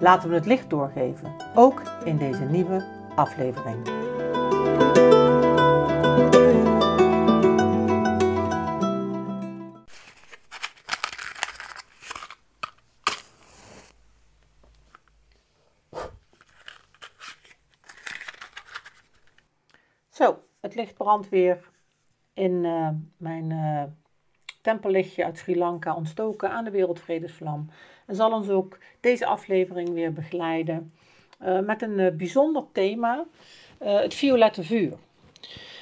Laten 0.00 0.28
we 0.28 0.34
het 0.34 0.46
licht 0.46 0.70
doorgeven, 0.70 1.34
ook 1.54 1.82
in 2.04 2.16
deze 2.16 2.44
nieuwe 2.44 2.84
aflevering. 3.14 3.86
Zo, 20.08 20.42
het 20.60 20.74
licht 20.74 20.94
brandt 20.94 21.28
weer 21.28 21.70
in 22.34 22.64
uh, 22.64 22.88
mijn 23.16 23.50
uh, 23.50 23.82
tempellichtje 24.60 25.24
uit 25.24 25.38
Sri 25.38 25.58
Lanka 25.58 25.94
ontstoken 25.94 26.50
aan 26.50 26.64
de 26.64 26.70
Wereldvredesvlam. 26.70 27.70
En 28.06 28.14
zal 28.14 28.32
ons 28.32 28.48
ook 28.48 28.78
deze 29.00 29.26
aflevering 29.26 29.92
weer 29.92 30.12
begeleiden 30.12 30.92
uh, 31.42 31.58
met 31.58 31.82
een 31.82 32.16
bijzonder 32.16 32.64
thema, 32.72 33.24
het 33.78 34.14
violette 34.14 34.62
vuur. 34.62 34.92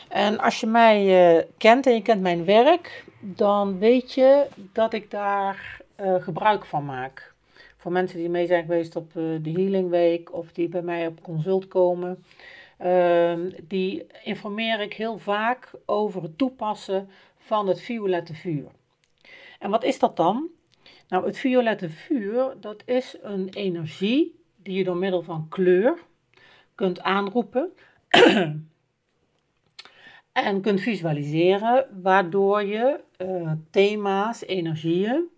En 0.09 0.39
als 0.39 0.61
je 0.61 0.67
mij 0.67 1.47
kent 1.57 1.87
en 1.87 1.95
je 1.95 2.03
kent 2.03 2.21
mijn 2.21 2.45
werk, 2.45 3.05
dan 3.21 3.79
weet 3.79 4.13
je 4.13 4.47
dat 4.73 4.93
ik 4.93 5.11
daar 5.11 5.81
gebruik 6.19 6.65
van 6.65 6.85
maak. 6.85 7.33
Voor 7.77 7.93
mensen 7.93 8.19
die 8.19 8.29
mee 8.29 8.47
zijn 8.47 8.63
geweest 8.63 8.97
op 8.97 9.13
de 9.13 9.51
Healing 9.53 9.91
Week 9.91 10.33
of 10.35 10.53
die 10.53 10.69
bij 10.69 10.83
mij 10.83 11.07
op 11.07 11.23
consult 11.23 11.69
komen. 11.69 12.25
Die 13.63 14.07
informeer 14.23 14.81
ik 14.81 14.95
heel 14.95 15.19
vaak 15.19 15.71
over 15.87 16.23
het 16.23 16.39
toepassen 16.39 17.11
van 17.49 17.69
het 17.69 17.81
violette 17.81 18.35
vuur. 18.35 18.71
En 19.59 19.71
wat 19.71 19.85
is 19.85 19.99
dat 19.99 20.17
dan? 20.17 20.49
Nou, 21.09 21.27
het 21.27 21.39
violette 21.39 21.91
vuur, 21.91 22.57
dat 22.61 22.83
is 22.87 23.17
een 23.23 23.49
energie 23.49 24.41
die 24.57 24.77
je 24.77 24.85
door 24.85 24.97
middel 24.97 25.23
van 25.23 25.47
kleur 25.49 25.99
kunt 26.75 27.01
aanroepen 27.01 27.73
en 30.47 30.61
kunt 30.61 30.81
visualiseren, 30.81 31.87
waardoor 32.03 32.63
je 32.65 33.01
uh, 33.19 33.53
thema's, 33.71 34.45
energieën, 34.45 35.29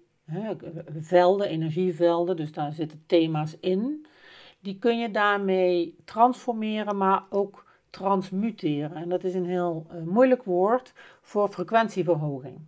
velden, 1.01 1.49
energievelden, 1.49 2.37
dus 2.37 2.53
daar 2.53 2.73
zitten 2.73 3.03
thema's 3.07 3.57
in, 3.61 4.07
die 4.61 4.79
kun 4.79 4.99
je 4.99 5.11
daarmee 5.11 5.97
transformeren, 6.05 6.97
maar 6.97 7.25
ook 7.29 7.70
transmuteren. 7.91 8.97
En 8.97 9.09
dat 9.09 9.25
is 9.25 9.35
een 9.35 9.47
heel 9.47 9.87
uh, 9.93 10.03
moeilijk 10.03 10.43
woord 10.43 10.93
voor 11.21 11.49
frequentieverhoging. 11.49 12.59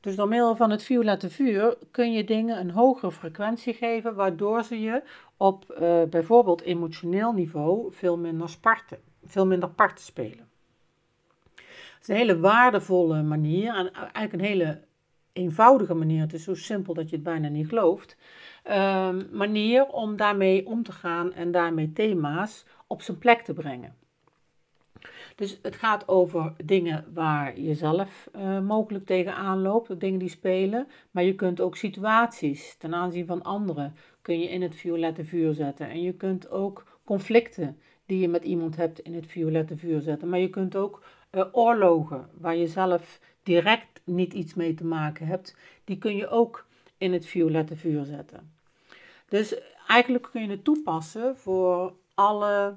Dus 0.00 0.16
door 0.16 0.28
middel 0.28 0.56
van 0.56 0.70
het 0.70 0.82
violette 0.82 1.30
vuur 1.30 1.76
kun 1.90 2.12
je 2.12 2.24
dingen 2.24 2.60
een 2.60 2.70
hogere 2.70 3.12
frequentie 3.12 3.74
geven, 3.74 4.14
waardoor 4.14 4.62
ze 4.62 4.80
je 4.80 5.02
op 5.36 5.76
uh, 5.80 6.02
bijvoorbeeld 6.02 6.62
emotioneel 6.62 7.32
niveau 7.32 7.92
veel 7.92 8.18
minder 8.18 8.48
sparten, 8.48 8.98
veel 9.24 9.46
minder 9.46 9.68
parten 9.68 10.04
spelen. 10.04 10.48
Het 11.54 12.02
is 12.02 12.08
een 12.08 12.16
hele 12.16 12.40
waardevolle 12.40 13.22
manier 13.22 13.74
en 13.74 13.92
eigenlijk 13.92 14.32
een 14.32 14.40
hele 14.40 14.80
eenvoudige 15.32 15.94
manier. 15.94 16.20
Het 16.20 16.32
is 16.32 16.44
zo 16.44 16.54
simpel 16.54 16.94
dat 16.94 17.08
je 17.10 17.14
het 17.14 17.24
bijna 17.24 17.48
niet 17.48 17.68
gelooft. 17.68 18.16
Uh, 18.68 19.08
manier 19.32 19.86
om 19.86 20.16
daarmee 20.16 20.66
om 20.66 20.82
te 20.82 20.92
gaan 20.92 21.32
en 21.32 21.50
daarmee 21.50 21.92
thema's 21.92 22.64
op 22.86 23.02
zijn 23.02 23.18
plek 23.18 23.40
te 23.40 23.52
brengen. 23.52 23.96
Dus 25.34 25.58
het 25.62 25.76
gaat 25.76 26.08
over 26.08 26.52
dingen 26.64 27.04
waar 27.14 27.60
je 27.60 27.74
zelf 27.74 28.28
uh, 28.36 28.60
mogelijk 28.60 29.06
tegenaan 29.06 29.62
loopt, 29.62 30.00
dingen 30.00 30.18
die 30.18 30.28
spelen. 30.28 30.88
Maar 31.10 31.24
je 31.24 31.34
kunt 31.34 31.60
ook 31.60 31.76
situaties 31.76 32.76
ten 32.78 32.94
aanzien 32.94 33.26
van 33.26 33.42
anderen 33.42 33.94
kun 34.22 34.38
je 34.38 34.48
in 34.48 34.62
het 34.62 34.74
violette 34.74 35.24
vuur 35.24 35.54
zetten. 35.54 35.88
En 35.88 36.02
je 36.02 36.12
kunt 36.12 36.50
ook 36.50 37.00
conflicten 37.04 37.78
die 38.06 38.20
je 38.20 38.28
met 38.28 38.44
iemand 38.44 38.76
hebt 38.76 38.98
in 38.98 39.14
het 39.14 39.26
violette 39.26 39.76
vuur 39.76 40.00
zetten. 40.00 40.28
Maar 40.28 40.38
je 40.38 40.50
kunt 40.50 40.76
ook 40.76 41.02
uh, 41.30 41.44
oorlogen 41.52 42.28
waar 42.38 42.56
je 42.56 42.66
zelf 42.66 43.20
direct 43.42 44.00
niet 44.04 44.32
iets 44.32 44.54
mee 44.54 44.74
te 44.74 44.84
maken 44.84 45.26
hebt, 45.26 45.56
die 45.84 45.98
kun 45.98 46.16
je 46.16 46.28
ook 46.28 46.66
in 46.98 47.12
het 47.12 47.26
violette 47.26 47.76
vuur 47.76 48.04
zetten. 48.04 48.52
Dus 49.28 49.60
eigenlijk 49.86 50.28
kun 50.30 50.42
je 50.42 50.50
het 50.50 50.64
toepassen 50.64 51.36
voor 51.36 51.94
alle 52.14 52.74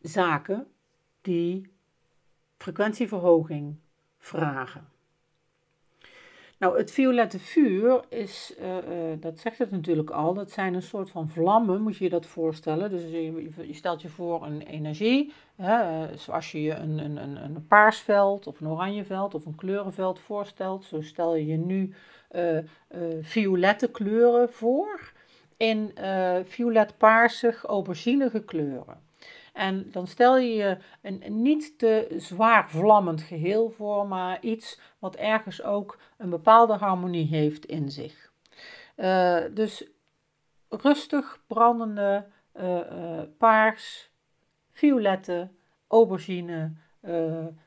zaken 0.00 0.66
die 1.26 1.70
frequentieverhoging 2.56 3.76
vragen. 4.18 4.88
Nou, 6.58 6.78
het 6.78 6.90
violette 6.90 7.38
vuur 7.38 8.04
is, 8.08 8.54
uh, 8.60 8.76
uh, 8.76 9.20
dat 9.20 9.38
zegt 9.38 9.58
het 9.58 9.70
natuurlijk 9.70 10.10
al, 10.10 10.34
dat 10.34 10.50
zijn 10.50 10.74
een 10.74 10.82
soort 10.82 11.10
van 11.10 11.28
vlammen, 11.28 11.82
moet 11.82 11.96
je 11.96 12.04
je 12.04 12.10
dat 12.10 12.26
voorstellen. 12.26 12.90
Dus 12.90 13.02
je, 13.02 13.50
je 13.66 13.74
stelt 13.74 14.02
je 14.02 14.08
voor 14.08 14.44
een 14.44 14.62
energie, 14.62 15.32
hè, 15.56 16.08
uh, 16.08 16.16
zoals 16.16 16.52
je 16.52 16.62
je 16.62 16.74
een, 16.74 16.98
een, 16.98 17.16
een, 17.16 17.36
een 17.36 17.66
paarsveld 17.66 18.46
of 18.46 18.60
een 18.60 18.68
oranjeveld 18.68 19.34
of 19.34 19.46
een 19.46 19.54
kleurenveld 19.54 20.18
voorstelt. 20.18 20.84
Zo 20.84 21.00
stel 21.00 21.34
je 21.34 21.46
je 21.46 21.56
nu 21.56 21.94
violette 23.20 23.90
kleuren 23.90 24.52
voor 24.52 25.12
in 25.56 25.92
violet-paarsig 26.44 27.64
auberginige 27.64 28.44
kleuren. 28.44 29.05
En 29.56 29.90
dan 29.90 30.06
stel 30.06 30.38
je 30.38 30.54
je 30.54 30.78
een, 31.02 31.42
niet 31.42 31.78
te 31.78 32.14
zwaar 32.16 32.70
vlammend 32.70 33.22
geheel 33.22 33.70
voor, 33.70 34.06
maar 34.06 34.40
iets 34.40 34.80
wat 34.98 35.16
ergens 35.16 35.62
ook 35.62 35.98
een 36.16 36.30
bepaalde 36.30 36.72
harmonie 36.72 37.26
heeft 37.26 37.66
in 37.66 37.90
zich. 37.90 38.32
Uh, 38.96 39.44
dus 39.54 39.88
rustig 40.68 41.42
brandende 41.46 42.26
uh, 42.56 42.78
uh, 42.92 43.22
paars, 43.38 44.10
violette, 44.72 45.48
aubergine 45.88 46.72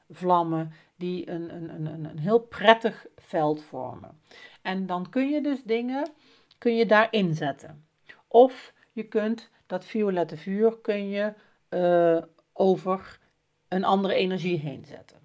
vlammen 0.09 0.71
die 0.95 1.29
een, 1.29 1.55
een, 1.55 1.69
een, 1.69 2.05
een 2.05 2.19
heel 2.19 2.39
prettig 2.39 3.05
veld 3.15 3.63
vormen. 3.63 4.21
En 4.61 4.85
dan 4.85 5.09
kun 5.09 5.29
je 5.29 5.41
dus 5.41 5.63
dingen 5.63 6.11
kun 6.57 6.75
je 6.75 6.85
daarin 6.85 7.33
zetten. 7.33 7.87
Of 8.27 8.73
je 8.91 9.03
kunt 9.03 9.49
dat 9.65 9.85
violette 9.85 10.37
vuur 10.37 10.77
kun 10.77 11.09
je 11.09 11.33
uh, 11.69 12.21
over 12.53 13.19
een 13.67 13.83
andere 13.83 14.13
energie 14.13 14.59
heen 14.59 14.85
zetten. 14.85 15.17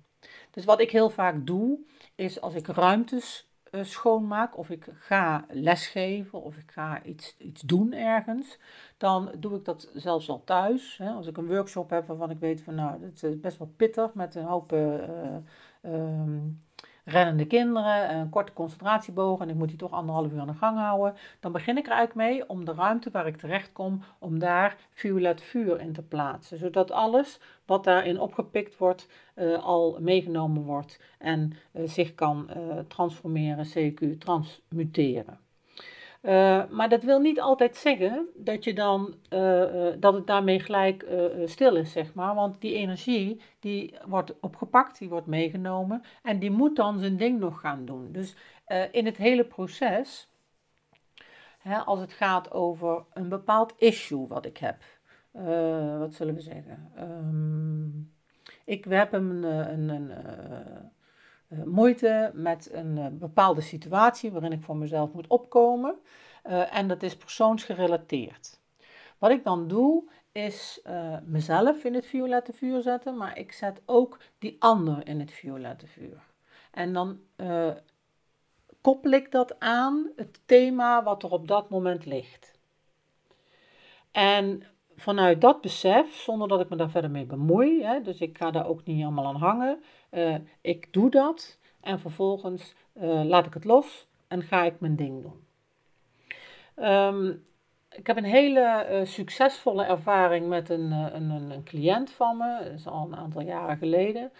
Dus 0.50 0.64
wat 0.64 0.80
ik 0.80 0.90
heel 0.90 1.10
vaak 1.10 1.46
doe, 1.46 1.78
is 2.14 2.40
als 2.40 2.54
ik 2.54 2.66
ruimtes 2.66 3.48
uh, 3.70 3.84
schoonmaak, 3.84 4.58
of 4.58 4.70
ik 4.70 4.86
ga 4.98 5.44
lesgeven, 5.48 6.42
of 6.42 6.56
ik 6.56 6.70
ga 6.70 7.02
iets, 7.02 7.36
iets 7.38 7.60
doen 7.60 7.92
ergens, 7.92 8.58
dan 8.96 9.32
doe 9.38 9.56
ik 9.56 9.64
dat 9.64 9.90
zelfs 9.94 10.28
al 10.28 10.44
thuis. 10.44 10.96
Hè. 10.96 11.10
Als 11.10 11.26
ik 11.26 11.36
een 11.36 11.46
workshop 11.46 11.90
heb 11.90 12.06
waarvan 12.06 12.30
ik 12.30 12.38
weet 12.38 12.62
van 12.62 12.74
nou, 12.74 13.04
het 13.04 13.22
is 13.22 13.40
best 13.40 13.58
wel 13.58 13.72
pittig 13.76 14.14
met 14.14 14.34
een 14.34 14.44
hoop 14.44 14.72
uh, 14.72 15.36
um, 15.82 16.62
rennende 17.04 17.46
kinderen, 17.46 18.14
een 18.14 18.28
korte 18.28 18.52
concentratiebogen 18.52 19.44
en 19.44 19.50
ik 19.50 19.58
moet 19.58 19.68
die 19.68 19.76
toch 19.76 19.92
anderhalf 19.92 20.32
uur 20.32 20.40
aan 20.40 20.46
de 20.46 20.54
gang 20.54 20.78
houden, 20.78 21.14
dan 21.40 21.52
begin 21.52 21.76
ik 21.76 21.86
er 21.86 21.92
eigenlijk 21.92 22.28
mee 22.28 22.48
om 22.48 22.64
de 22.64 22.74
ruimte 22.74 23.10
waar 23.10 23.26
ik 23.26 23.36
terecht 23.36 23.72
kom, 23.72 24.02
om 24.18 24.38
daar 24.38 24.76
violet 24.90 25.42
vuur 25.42 25.80
in 25.80 25.92
te 25.92 26.02
plaatsen. 26.02 26.58
Zodat 26.58 26.90
alles 26.90 27.40
wat 27.66 27.84
daarin 27.84 28.20
opgepikt 28.20 28.78
wordt, 28.78 29.08
uh, 29.36 29.64
al 29.64 29.98
meegenomen 30.00 30.62
wordt 30.62 31.00
en 31.18 31.52
uh, 31.72 31.88
zich 31.88 32.14
kan 32.14 32.50
uh, 32.56 32.78
transformeren, 32.88 33.66
CQ, 33.66 34.18
transmuteren. 34.18 35.43
Uh, 36.24 36.64
maar 36.70 36.88
dat 36.88 37.02
wil 37.02 37.20
niet 37.20 37.40
altijd 37.40 37.76
zeggen 37.76 38.26
dat, 38.34 38.64
je 38.64 38.74
dan, 38.74 39.14
uh, 39.30 39.74
uh, 39.74 39.92
dat 39.98 40.14
het 40.14 40.26
daarmee 40.26 40.60
gelijk 40.60 41.06
stil 41.44 41.76
is, 41.76 41.92
zeg 41.92 42.14
maar. 42.14 42.34
Want 42.34 42.60
die 42.60 42.74
energie 42.74 43.40
die 43.60 43.94
wordt 44.06 44.40
opgepakt, 44.40 44.98
die 44.98 45.08
wordt 45.08 45.26
meegenomen 45.26 46.02
en 46.22 46.38
die 46.38 46.50
moet 46.50 46.76
dan 46.76 46.98
zijn 46.98 47.16
ding 47.16 47.40
nog 47.40 47.60
gaan 47.60 47.84
doen. 47.84 48.12
Dus 48.12 48.36
in 48.90 49.06
het 49.06 49.16
hele 49.16 49.44
proces, 49.44 50.28
hè, 51.58 51.78
als 51.78 52.00
het 52.00 52.12
gaat 52.12 52.52
over 52.52 53.04
een 53.12 53.28
bepaald 53.28 53.74
issue 53.76 54.26
wat 54.26 54.46
ik 54.46 54.56
heb, 54.56 54.76
wat 55.98 56.14
zullen 56.14 56.34
we 56.34 56.40
zeggen? 56.40 56.92
Um, 56.98 58.12
ik 58.64 58.84
heb 58.84 59.12
een, 59.12 59.42
een, 59.42 59.88
een 59.88 60.12
moeite 61.64 62.30
met 62.34 62.68
een 62.72 63.18
bepaalde 63.18 63.60
situatie 63.60 64.32
waarin 64.32 64.52
ik 64.52 64.62
voor 64.62 64.76
mezelf 64.76 65.12
moet 65.12 65.26
opkomen. 65.26 65.94
en 66.70 66.88
dat 66.88 67.02
is 67.02 67.16
persoonsgerelateerd. 67.16 68.60
Wat 69.18 69.30
ik 69.30 69.44
dan 69.44 69.68
doe, 69.68 70.10
is 70.32 70.82
mezelf 71.24 71.84
in 71.84 71.94
het 71.94 72.06
violette 72.06 72.52
vuur 72.52 72.82
zetten, 72.82 73.16
maar 73.16 73.38
ik 73.38 73.52
zet 73.52 73.82
ook 73.84 74.18
die 74.38 74.56
ander 74.58 75.06
in 75.06 75.20
het 75.20 75.30
violette 75.30 75.86
vuur. 75.86 76.22
En 76.70 76.92
dan 76.92 77.20
koppel 78.80 79.10
ik 79.10 79.30
dat 79.30 79.60
aan 79.60 80.10
het 80.16 80.40
thema 80.46 81.02
wat 81.02 81.22
er 81.22 81.30
op 81.30 81.48
dat 81.48 81.70
moment 81.70 82.04
ligt. 82.04 82.52
En 84.10 84.62
vanuit 84.96 85.40
dat 85.40 85.60
besef, 85.60 86.14
zonder 86.14 86.48
dat 86.48 86.60
ik 86.60 86.68
me 86.68 86.76
daar 86.76 86.90
verder 86.90 87.10
mee 87.10 87.24
bemoei, 87.24 87.82
hè, 87.82 88.00
dus 88.00 88.20
ik 88.20 88.38
ga 88.38 88.50
daar 88.50 88.66
ook 88.66 88.84
niet 88.84 89.02
allemaal 89.02 89.26
aan 89.26 89.36
hangen, 89.36 89.82
uh, 90.10 90.34
ik 90.60 90.92
doe 90.92 91.10
dat 91.10 91.58
en 91.80 92.00
vervolgens 92.00 92.74
uh, 92.94 93.24
laat 93.24 93.46
ik 93.46 93.54
het 93.54 93.64
los 93.64 94.06
en 94.28 94.42
ga 94.42 94.64
ik 94.64 94.80
mijn 94.80 94.96
ding 94.96 95.22
doen. 95.22 95.46
Um, 96.86 97.44
ik 97.90 98.06
heb 98.06 98.16
een 98.16 98.24
hele 98.24 98.86
uh, 98.90 99.04
succesvolle 99.04 99.84
ervaring 99.84 100.48
met 100.48 100.68
een, 100.68 100.90
een, 100.90 101.30
een, 101.30 101.64
cliënt 101.64 102.10
van 102.10 102.36
me, 102.36 102.64
dat 102.64 102.72
is 102.72 102.86
al 102.86 103.06
een 103.06 103.16
aantal 103.16 103.42
jaren 103.42 103.76
geleden, 103.76 104.32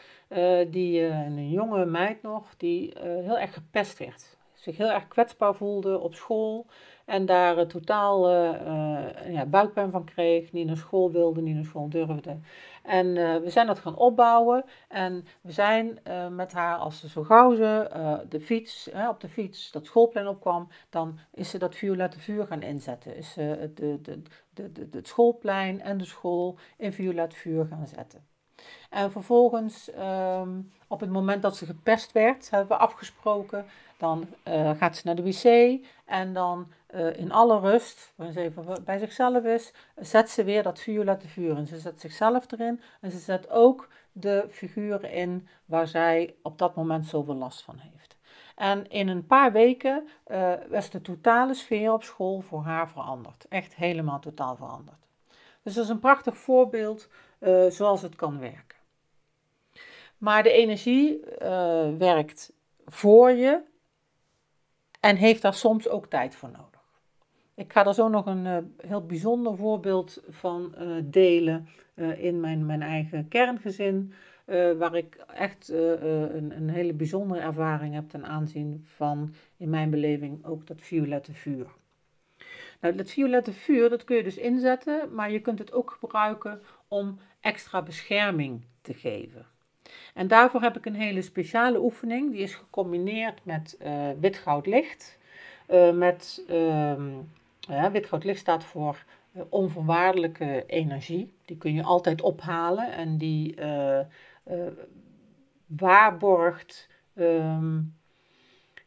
die 0.70 1.02
een 1.02 1.50
jonge 1.50 1.84
meid 1.84 2.22
nog, 2.22 2.56
die 2.56 2.92
heel 2.98 3.38
erg 3.38 3.54
gepest 3.54 3.98
werd. 3.98 4.36
Zich 4.64 4.76
heel 4.76 4.90
erg 4.90 5.08
kwetsbaar 5.08 5.54
voelde 5.54 5.98
op 5.98 6.14
school. 6.14 6.66
En 7.04 7.26
daar 7.26 7.66
totaal 7.66 8.32
uh, 8.32 9.32
ja, 9.32 9.46
buikpijn 9.46 9.90
van 9.90 10.04
kreeg, 10.04 10.52
niet 10.52 10.66
naar 10.66 10.76
school 10.76 11.10
wilde, 11.10 11.40
niet 11.42 11.54
naar 11.54 11.64
school 11.64 11.88
durfde. 11.88 12.38
En 12.82 13.14
we 13.42 13.50
zijn 13.50 13.66
dat 13.66 13.78
gaan 13.78 13.96
opbouwen 13.96 14.64
en 14.88 15.26
we 15.40 15.52
zijn 15.52 15.98
met 16.30 16.52
haar, 16.52 16.76
als 16.76 17.00
ze 17.00 17.08
zo 17.08 17.22
gauw 17.22 17.54
ze 17.54 17.90
de 18.28 18.40
fiets, 18.40 18.90
op 19.08 19.20
de 19.20 19.28
fiets 19.28 19.70
dat 19.70 19.86
schoolplein 19.86 20.28
opkwam, 20.28 20.68
dan 20.90 21.18
is 21.34 21.50
ze 21.50 21.58
dat 21.58 21.74
violette 21.74 22.20
vuur 22.20 22.46
gaan 22.46 22.62
inzetten. 22.62 23.16
Is 23.16 23.32
ze 23.32 23.40
het, 23.40 23.76
de, 23.76 24.00
de, 24.02 24.22
de, 24.50 24.72
de, 24.72 24.88
het 24.90 25.08
schoolplein 25.08 25.80
en 25.80 25.98
de 25.98 26.04
school 26.04 26.58
in 26.76 26.92
violet 26.92 27.34
vuur 27.34 27.66
gaan 27.66 27.86
zetten. 27.86 28.26
En 28.90 29.10
vervolgens, 29.10 29.90
ehm, 29.90 30.60
op 30.88 31.00
het 31.00 31.10
moment 31.10 31.42
dat 31.42 31.56
ze 31.56 31.66
gepest 31.66 32.12
werd, 32.12 32.50
hebben 32.50 32.68
we 32.68 32.82
afgesproken, 32.82 33.66
dan 34.04 34.26
gaat 34.76 34.96
ze 34.96 35.02
naar 35.04 35.14
de 35.14 35.22
wc 35.22 35.80
en 36.04 36.32
dan 36.32 36.72
uh, 36.94 37.16
in 37.16 37.32
alle 37.32 37.60
rust, 37.60 38.12
wanneer 38.14 38.34
ze 38.34 38.40
even 38.40 38.84
bij 38.84 38.98
zichzelf 38.98 39.44
is, 39.44 39.72
zet 39.96 40.30
ze 40.30 40.44
weer 40.44 40.62
dat 40.62 40.80
violette 40.80 41.28
vuur 41.28 41.56
in. 41.56 41.66
Ze 41.66 41.78
zet 41.78 42.00
zichzelf 42.00 42.52
erin 42.52 42.80
en 43.00 43.10
ze 43.10 43.18
zet 43.18 43.50
ook 43.50 43.88
de 44.12 44.46
figuren 44.50 45.10
in 45.10 45.48
waar 45.64 45.86
zij 45.86 46.34
op 46.42 46.58
dat 46.58 46.74
moment 46.74 47.06
zoveel 47.06 47.34
last 47.34 47.62
van 47.62 47.78
heeft. 47.78 48.16
En 48.56 48.88
in 48.88 49.08
een 49.08 49.26
paar 49.26 49.52
weken 49.52 50.08
uh, 50.26 50.52
was 50.68 50.90
de 50.90 51.00
totale 51.00 51.54
sfeer 51.54 51.92
op 51.92 52.02
school 52.02 52.40
voor 52.40 52.62
haar 52.62 52.88
veranderd. 52.88 53.46
Echt 53.48 53.74
helemaal 53.74 54.20
totaal 54.20 54.56
veranderd. 54.56 55.06
Dus 55.62 55.74
dat 55.74 55.84
is 55.84 55.90
een 55.90 55.98
prachtig 55.98 56.36
voorbeeld 56.36 57.08
zoals 57.68 58.02
het 58.02 58.16
kan 58.16 58.38
werken. 58.38 58.78
Maar 60.18 60.42
de 60.42 60.52
energie 60.52 61.20
werkt 61.98 62.52
voor 62.86 63.30
je 63.30 63.60
en 65.04 65.16
heeft 65.16 65.42
daar 65.42 65.54
soms 65.54 65.88
ook 65.88 66.06
tijd 66.06 66.34
voor 66.34 66.50
nodig. 66.50 66.82
Ik 67.54 67.72
ga 67.72 67.86
er 67.86 67.94
zo 67.94 68.08
nog 68.08 68.26
een 68.26 68.44
uh, 68.44 68.56
heel 68.76 69.06
bijzonder 69.06 69.56
voorbeeld 69.56 70.22
van 70.28 70.74
uh, 70.78 70.96
delen 71.04 71.68
uh, 71.94 72.24
in 72.24 72.40
mijn, 72.40 72.66
mijn 72.66 72.82
eigen 72.82 73.28
kerngezin, 73.28 74.12
waar 74.78 74.94
ik 74.94 75.24
echt 75.34 75.68
een, 75.68 76.56
een 76.56 76.68
hele 76.68 76.92
bijzondere 76.92 77.40
ervaring 77.40 77.94
heb 77.94 78.08
ten 78.08 78.24
aanzien 78.24 78.84
van, 78.86 79.34
in 79.56 79.70
mijn 79.70 79.90
beleving, 79.90 80.44
ook 80.44 80.66
dat 80.66 80.80
violette 80.80 81.32
vuur. 81.32 81.66
Nou, 82.80 82.94
dat 82.94 83.10
violette 83.10 83.52
vuur, 83.52 83.88
dat 83.88 84.04
kun 84.04 84.16
je 84.16 84.22
dus 84.22 84.36
inzetten, 84.36 85.14
maar 85.14 85.30
je 85.30 85.40
kunt 85.40 85.58
het 85.58 85.72
ook 85.72 85.96
gebruiken 86.00 86.60
om 86.88 87.18
extra 87.40 87.82
bescherming 87.82 88.64
te 88.80 88.94
geven. 88.94 89.46
En 90.14 90.28
daarvoor 90.28 90.60
heb 90.60 90.76
ik 90.76 90.86
een 90.86 90.94
hele 90.94 91.22
speciale 91.22 91.80
oefening, 91.80 92.32
die 92.32 92.42
is 92.42 92.54
gecombineerd 92.54 93.44
met 93.44 93.78
wit-goud 94.20 94.66
licht, 94.66 95.18
met... 95.92 96.44
Ehm, 96.48 97.10
ja, 97.68 97.90
wit 97.90 98.24
licht 98.24 98.40
staat 98.40 98.64
voor 98.64 99.04
uh, 99.32 99.42
onvoorwaardelijke 99.48 100.64
energie. 100.66 101.34
Die 101.44 101.56
kun 101.56 101.74
je 101.74 101.82
altijd 101.82 102.22
ophalen 102.22 102.92
en 102.92 103.18
die 103.18 103.60
uh, 103.60 104.00
uh, 104.50 104.66
waarborgt 105.66 106.88
um, 107.14 107.96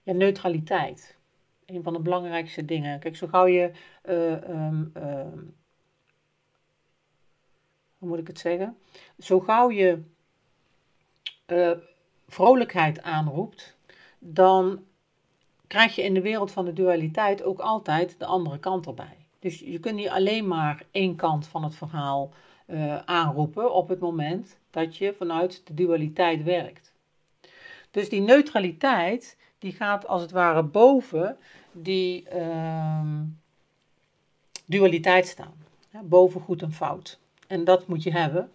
ja, 0.03 0.13
neutraliteit. 0.13 1.18
Een 1.65 1.83
van 1.83 1.94
de 1.94 2.00
belangrijkste 2.00 2.65
dingen. 2.65 3.00
Kijk, 3.00 3.15
zo 3.15 3.27
gauw 3.27 3.45
je, 3.45 3.71
um, 4.10 4.92
hoe 7.98 8.10
moet 8.10 8.19
ik 8.19 8.27
het 8.27 8.39
zeggen? 8.39 8.77
Zo 9.19 9.39
gauw 9.39 9.71
je 9.71 10.03
vrolijkheid 12.27 13.01
aanroept, 13.01 13.77
dan 14.19 14.83
krijg 15.67 15.95
je 15.95 16.03
in 16.03 16.13
de 16.13 16.21
wereld 16.21 16.51
van 16.51 16.65
de 16.65 16.73
dualiteit 16.73 17.44
ook 17.44 17.59
altijd 17.59 18.19
de 18.19 18.25
andere 18.25 18.59
kant 18.59 18.85
erbij. 18.85 19.17
Dus 19.39 19.59
je 19.59 19.79
kunt 19.79 19.95
niet 19.95 20.09
alleen 20.09 20.47
maar 20.47 20.83
één 20.91 21.15
kant 21.15 21.47
van 21.47 21.63
het 21.63 21.75
verhaal 21.75 22.31
uh, 22.65 22.97
aanroepen 22.97 23.73
op 23.73 23.88
het 23.88 23.99
moment 23.99 24.57
dat 24.69 24.97
je 24.97 25.13
vanuit 25.17 25.61
de 25.67 25.73
dualiteit 25.73 26.44
werkt. 26.44 26.94
Dus 27.91 28.09
die 28.09 28.21
neutraliteit, 28.21 29.38
die 29.59 29.71
gaat 29.71 30.07
als 30.07 30.21
het 30.21 30.31
ware 30.31 30.63
boven 30.63 31.38
die 31.71 32.27
uh, 32.35 33.21
dualiteit 34.65 35.27
staan. 35.27 35.53
Ja, 35.89 36.01
boven 36.03 36.41
goed 36.41 36.61
en 36.61 36.71
fout. 36.71 37.19
En 37.47 37.63
dat 37.63 37.88
moet 37.88 38.03
je 38.03 38.11
hebben, 38.11 38.51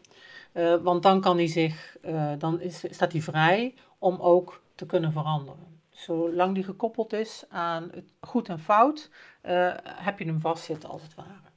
uh, 0.53 0.75
want 0.83 1.03
dan, 1.03 1.21
kan 1.21 1.37
die 1.37 1.49
zich, 1.49 1.97
uh, 2.05 2.33
dan 2.39 2.61
is, 2.61 2.85
staat 2.91 3.13
hij 3.13 3.21
vrij 3.21 3.75
om 3.99 4.21
ook 4.21 4.63
te 4.75 4.87
kunnen 4.87 5.13
veranderen 5.13 5.73
zolang 6.05 6.55
die 6.55 6.65
gekoppeld 6.65 7.13
is 7.13 7.45
aan 7.49 7.91
het 7.95 8.05
goed 8.21 8.49
en 8.49 8.59
fout, 8.59 9.11
uh, 9.43 9.73
heb 9.85 10.19
je 10.19 10.25
hem 10.25 10.41
vastzitten 10.41 10.89
als 10.89 11.03
het 11.03 11.15
ware. 11.15 11.51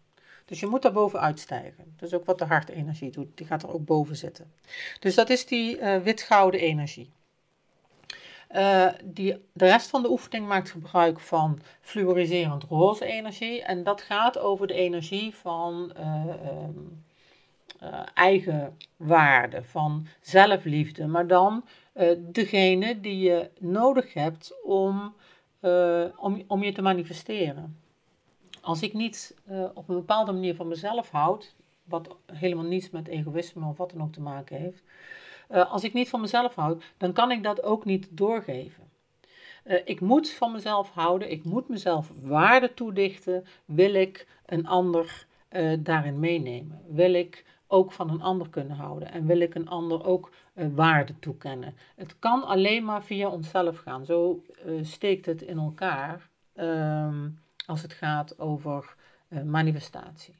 Dus 0.45 0.59
je 0.59 0.67
moet 0.67 0.81
daar 0.81 0.91
boven 0.91 1.19
uitstijgen. 1.19 1.93
Dat 1.97 2.09
is 2.09 2.15
ook 2.15 2.25
wat 2.25 2.39
de 2.39 2.45
hartenergie 2.45 3.11
doet. 3.11 3.37
Die 3.37 3.45
gaat 3.45 3.63
er 3.63 3.73
ook 3.73 3.85
boven 3.85 4.15
zitten. 4.15 4.51
Dus 4.99 5.15
dat 5.15 5.29
is 5.29 5.45
die 5.45 5.77
wit-gouden 5.77 6.59
energie. 6.59 7.11
Die, 9.03 9.45
de 9.53 9.65
rest 9.65 9.89
van 9.89 10.01
de 10.01 10.09
oefening 10.09 10.47
maakt 10.47 10.69
gebruik 10.69 11.19
van 11.19 11.59
fluoriserend 11.81 12.63
roze 12.63 13.05
energie. 13.05 13.63
En 13.63 13.83
dat 13.83 14.01
gaat 14.01 14.37
over 14.37 14.67
de 14.67 14.73
energie 14.73 15.35
van 15.35 15.95
um, 15.97 17.04
eigen 18.13 18.77
waarde, 18.97 19.63
van 19.63 20.07
zelfliefde. 20.21 21.07
Maar 21.07 21.27
dan 21.27 21.63
uh, 21.95 22.11
degene 22.19 22.99
die 22.99 23.19
je 23.19 23.49
nodig 23.59 24.13
hebt 24.13 24.53
om, 24.63 25.15
uh, 25.61 26.05
om, 26.17 26.43
om 26.47 26.63
je 26.63 26.71
te 26.71 26.81
manifesteren. 26.81 27.79
Als 28.61 28.81
ik 28.81 28.93
niet 28.93 29.35
op 29.73 29.89
een 29.89 29.95
bepaalde 29.95 30.31
manier 30.31 30.55
van 30.55 30.67
mezelf 30.67 31.09
houd, 31.09 31.55
wat 31.83 32.15
helemaal 32.33 32.65
niets 32.65 32.89
met 32.89 33.07
egoïsme 33.07 33.67
of 33.67 33.77
wat 33.77 33.91
dan 33.91 34.01
ook 34.01 34.13
te 34.13 34.21
maken 34.21 34.57
heeft, 34.57 34.83
als 35.69 35.83
ik 35.83 35.93
niet 35.93 36.09
van 36.09 36.21
mezelf 36.21 36.55
houd, 36.55 36.83
dan 36.97 37.13
kan 37.13 37.31
ik 37.31 37.43
dat 37.43 37.63
ook 37.63 37.85
niet 37.85 38.07
doorgeven. 38.09 38.83
ik 39.85 39.99
moet 40.01 40.29
van 40.31 40.51
mezelf 40.51 40.89
houden, 40.89 41.31
ik 41.31 41.43
moet 41.43 41.69
mezelf 41.69 42.11
waarde 42.21 42.73
toedichten, 42.73 43.45
wil 43.65 43.93
ik 43.93 44.27
een 44.45 44.67
ander 44.67 45.25
daarin 45.79 46.19
meenemen, 46.19 46.81
wil 46.87 47.13
ik 47.13 47.45
ook 47.67 47.91
van 47.91 48.09
een 48.09 48.21
ander 48.21 48.49
kunnen 48.49 48.77
houden 48.77 49.11
en 49.11 49.25
wil 49.25 49.39
ik 49.39 49.55
een 49.55 49.69
ander 49.69 50.05
ook 50.05 50.31
uh, 50.53 50.67
waarde 50.75 51.19
toekennen. 51.19 51.73
Het 51.95 52.19
kan 52.19 52.43
alleen 52.43 52.85
maar 52.85 53.03
via 53.03 53.29
onszelf 53.29 53.77
gaan. 53.77 54.05
Zo 54.05 54.43
uh, 54.65 54.83
steekt 54.83 55.25
het 55.25 55.41
in 55.41 55.57
elkaar 55.57 56.29
um, 56.55 57.39
als 57.65 57.81
het 57.81 57.93
gaat 57.93 58.39
over 58.39 58.95
uh, 59.29 59.41
manifestatie. 59.41 60.35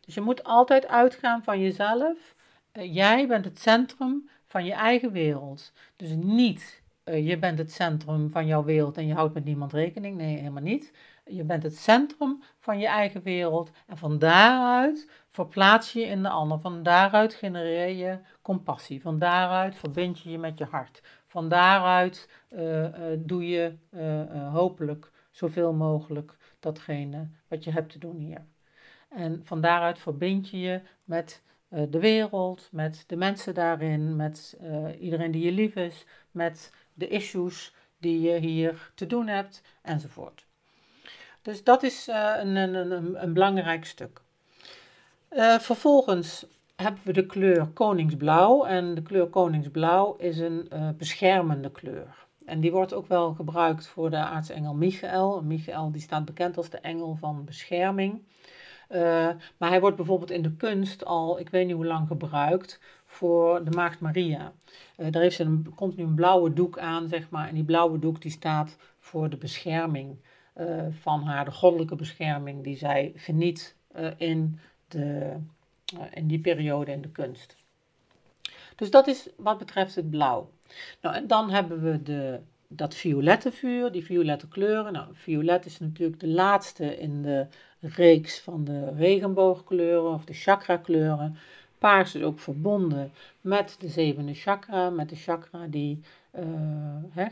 Dus 0.00 0.14
je 0.14 0.20
moet 0.20 0.44
altijd 0.44 0.86
uitgaan 0.86 1.42
van 1.42 1.60
jezelf. 1.60 2.34
jij 2.72 3.26
bent 3.26 3.44
het 3.44 3.60
centrum 3.60 4.28
van 4.46 4.64
je 4.64 4.72
eigen 4.72 5.12
wereld. 5.12 5.72
Dus 5.96 6.10
niet 6.16 6.82
je 7.04 7.38
bent 7.38 7.58
het 7.58 7.72
centrum 7.72 8.30
van 8.30 8.46
jouw 8.46 8.64
wereld 8.64 8.96
en 8.96 9.06
je 9.06 9.14
houdt 9.14 9.34
met 9.34 9.44
niemand 9.44 9.72
rekening. 9.72 10.16
Nee, 10.16 10.36
helemaal 10.36 10.62
niet. 10.62 10.92
Je 11.26 11.44
bent 11.44 11.62
het 11.62 11.76
centrum 11.76 12.42
van 12.58 12.78
je 12.78 12.86
eigen 12.86 13.22
wereld 13.22 13.70
en 13.86 13.96
van 13.96 14.18
daaruit 14.18 15.10
verplaats 15.30 15.92
je 15.92 16.00
je 16.00 16.06
in 16.06 16.22
de 16.22 16.28
ander. 16.28 16.58
Van 16.58 16.82
daaruit 16.82 17.34
genereer 17.34 17.96
je 17.96 18.18
compassie. 18.42 19.02
Van 19.02 19.18
daaruit 19.18 19.74
verbind 19.74 20.20
je 20.20 20.30
je 20.30 20.38
met 20.38 20.58
je 20.58 20.64
hart. 20.64 21.02
Van 21.26 21.48
daaruit 21.48 22.28
uh, 22.50 22.82
uh, 22.82 22.88
doe 23.18 23.48
je 23.48 23.76
uh, 23.90 24.52
hopelijk 24.52 25.10
zoveel 25.30 25.72
mogelijk 25.72 26.36
datgene 26.60 27.28
wat 27.48 27.64
je 27.64 27.70
hebt 27.70 27.92
te 27.92 27.98
doen 27.98 28.16
hier. 28.16 28.46
En 29.08 29.40
van 29.44 29.60
daaruit 29.60 29.98
verbind 29.98 30.48
je 30.48 30.58
je 30.60 30.80
met 31.04 31.42
de 31.68 32.00
wereld, 32.00 32.68
met 32.72 33.04
de 33.06 33.16
mensen 33.16 33.54
daarin, 33.54 34.16
met 34.16 34.58
iedereen 35.00 35.30
die 35.30 35.44
je 35.44 35.52
lief 35.52 35.74
is, 35.74 36.06
met 36.30 36.72
de 36.92 37.08
issues 37.08 37.74
die 37.98 38.20
je 38.20 38.38
hier 38.38 38.92
te 38.94 39.06
doen 39.06 39.26
hebt, 39.26 39.62
enzovoort. 39.82 40.46
Dus 41.44 41.64
dat 41.64 41.82
is 41.82 42.06
een, 42.06 42.56
een, 42.56 42.74
een, 42.74 43.22
een 43.22 43.32
belangrijk 43.32 43.84
stuk. 43.84 44.20
vervolgens 45.60 46.46
hebben 46.76 47.00
we 47.04 47.12
de 47.12 47.26
kleur 47.26 47.66
koningsblauw. 47.66 48.64
En 48.64 48.94
de 48.94 49.02
kleur 49.02 49.26
koningsblauw 49.26 50.16
is 50.16 50.38
een 50.38 50.68
beschermende 50.98 51.70
kleur. 51.70 52.26
En 52.44 52.60
die 52.60 52.72
wordt 52.72 52.94
ook 52.94 53.06
wel 53.06 53.34
gebruikt 53.34 53.86
voor 53.86 54.10
de 54.10 54.16
aartsengel 54.16 54.74
Michael. 54.74 55.42
Michael 55.42 55.92
die 55.92 56.00
staat 56.00 56.24
bekend 56.24 56.56
als 56.56 56.70
de 56.70 56.78
engel 56.78 57.16
van 57.20 57.44
bescherming. 57.44 58.22
Maar 59.56 59.70
hij 59.70 59.80
wordt 59.80 59.96
bijvoorbeeld 59.96 60.30
in 60.30 60.42
de 60.42 60.56
kunst 60.56 61.04
al, 61.04 61.40
ik 61.40 61.48
weet 61.48 61.66
niet 61.66 61.74
hoe 61.74 61.86
lang, 61.86 62.06
gebruikt 62.06 62.80
voor 63.06 63.64
de 63.64 63.70
Maagd 63.70 64.00
Maria. 64.00 64.52
Uh, 64.96 65.10
daar 65.10 65.22
heeft 65.22 65.36
ze 65.36 65.44
een, 65.44 65.72
komt 65.74 65.96
nu 65.96 66.04
een 66.04 66.14
blauwe 66.14 66.52
doek 66.52 66.78
aan, 66.78 67.08
zeg 67.08 67.30
maar. 67.30 67.48
En 67.48 67.54
die 67.54 67.64
blauwe 67.64 67.98
doek 67.98 68.22
die 68.22 68.30
staat 68.30 68.76
voor 68.98 69.30
de 69.30 69.36
bescherming 69.36 70.16
van 71.00 71.22
haar, 71.22 71.44
de 71.44 71.50
goddelijke 71.50 71.96
bescherming 71.96 72.64
die 72.64 72.76
zij 72.76 73.12
geniet 73.16 73.76
in, 74.16 74.58
de, 74.88 75.36
in 76.10 76.26
die 76.26 76.40
periode 76.40 76.92
in 76.92 77.02
de 77.02 77.10
kunst. 77.10 77.56
Dus 78.76 78.90
dat 78.90 79.06
is 79.06 79.28
wat 79.36 79.58
betreft 79.58 79.94
het 79.94 80.10
blauw. 80.10 80.50
Nou, 81.00 81.14
en 81.14 81.26
dan 81.26 81.50
hebben 81.50 81.82
we 81.82 82.02
de, 82.02 82.40
dat 82.68 82.94
violette 82.94 83.52
vuur, 83.52 83.92
die 83.92 84.04
violette 84.04 84.48
kleuren. 84.48 84.92
Nou, 84.92 85.08
violet 85.12 85.66
is 85.66 85.78
natuurlijk 85.78 86.20
de 86.20 86.28
laatste 86.28 86.98
in 86.98 87.22
de 87.22 87.46
reeks 87.80 88.40
van 88.40 88.64
de 88.64 88.94
regenboogkleuren 88.94 90.12
of 90.12 90.24
de 90.24 90.32
chakra 90.32 90.76
kleuren. 90.76 91.36
Paars 91.78 92.14
is 92.14 92.22
ook 92.22 92.38
verbonden 92.38 93.12
met 93.40 93.76
de 93.78 93.88
zevende 93.88 94.34
chakra, 94.34 94.90
met 94.90 95.08
de 95.08 95.16
chakra 95.16 95.66
die 95.66 96.00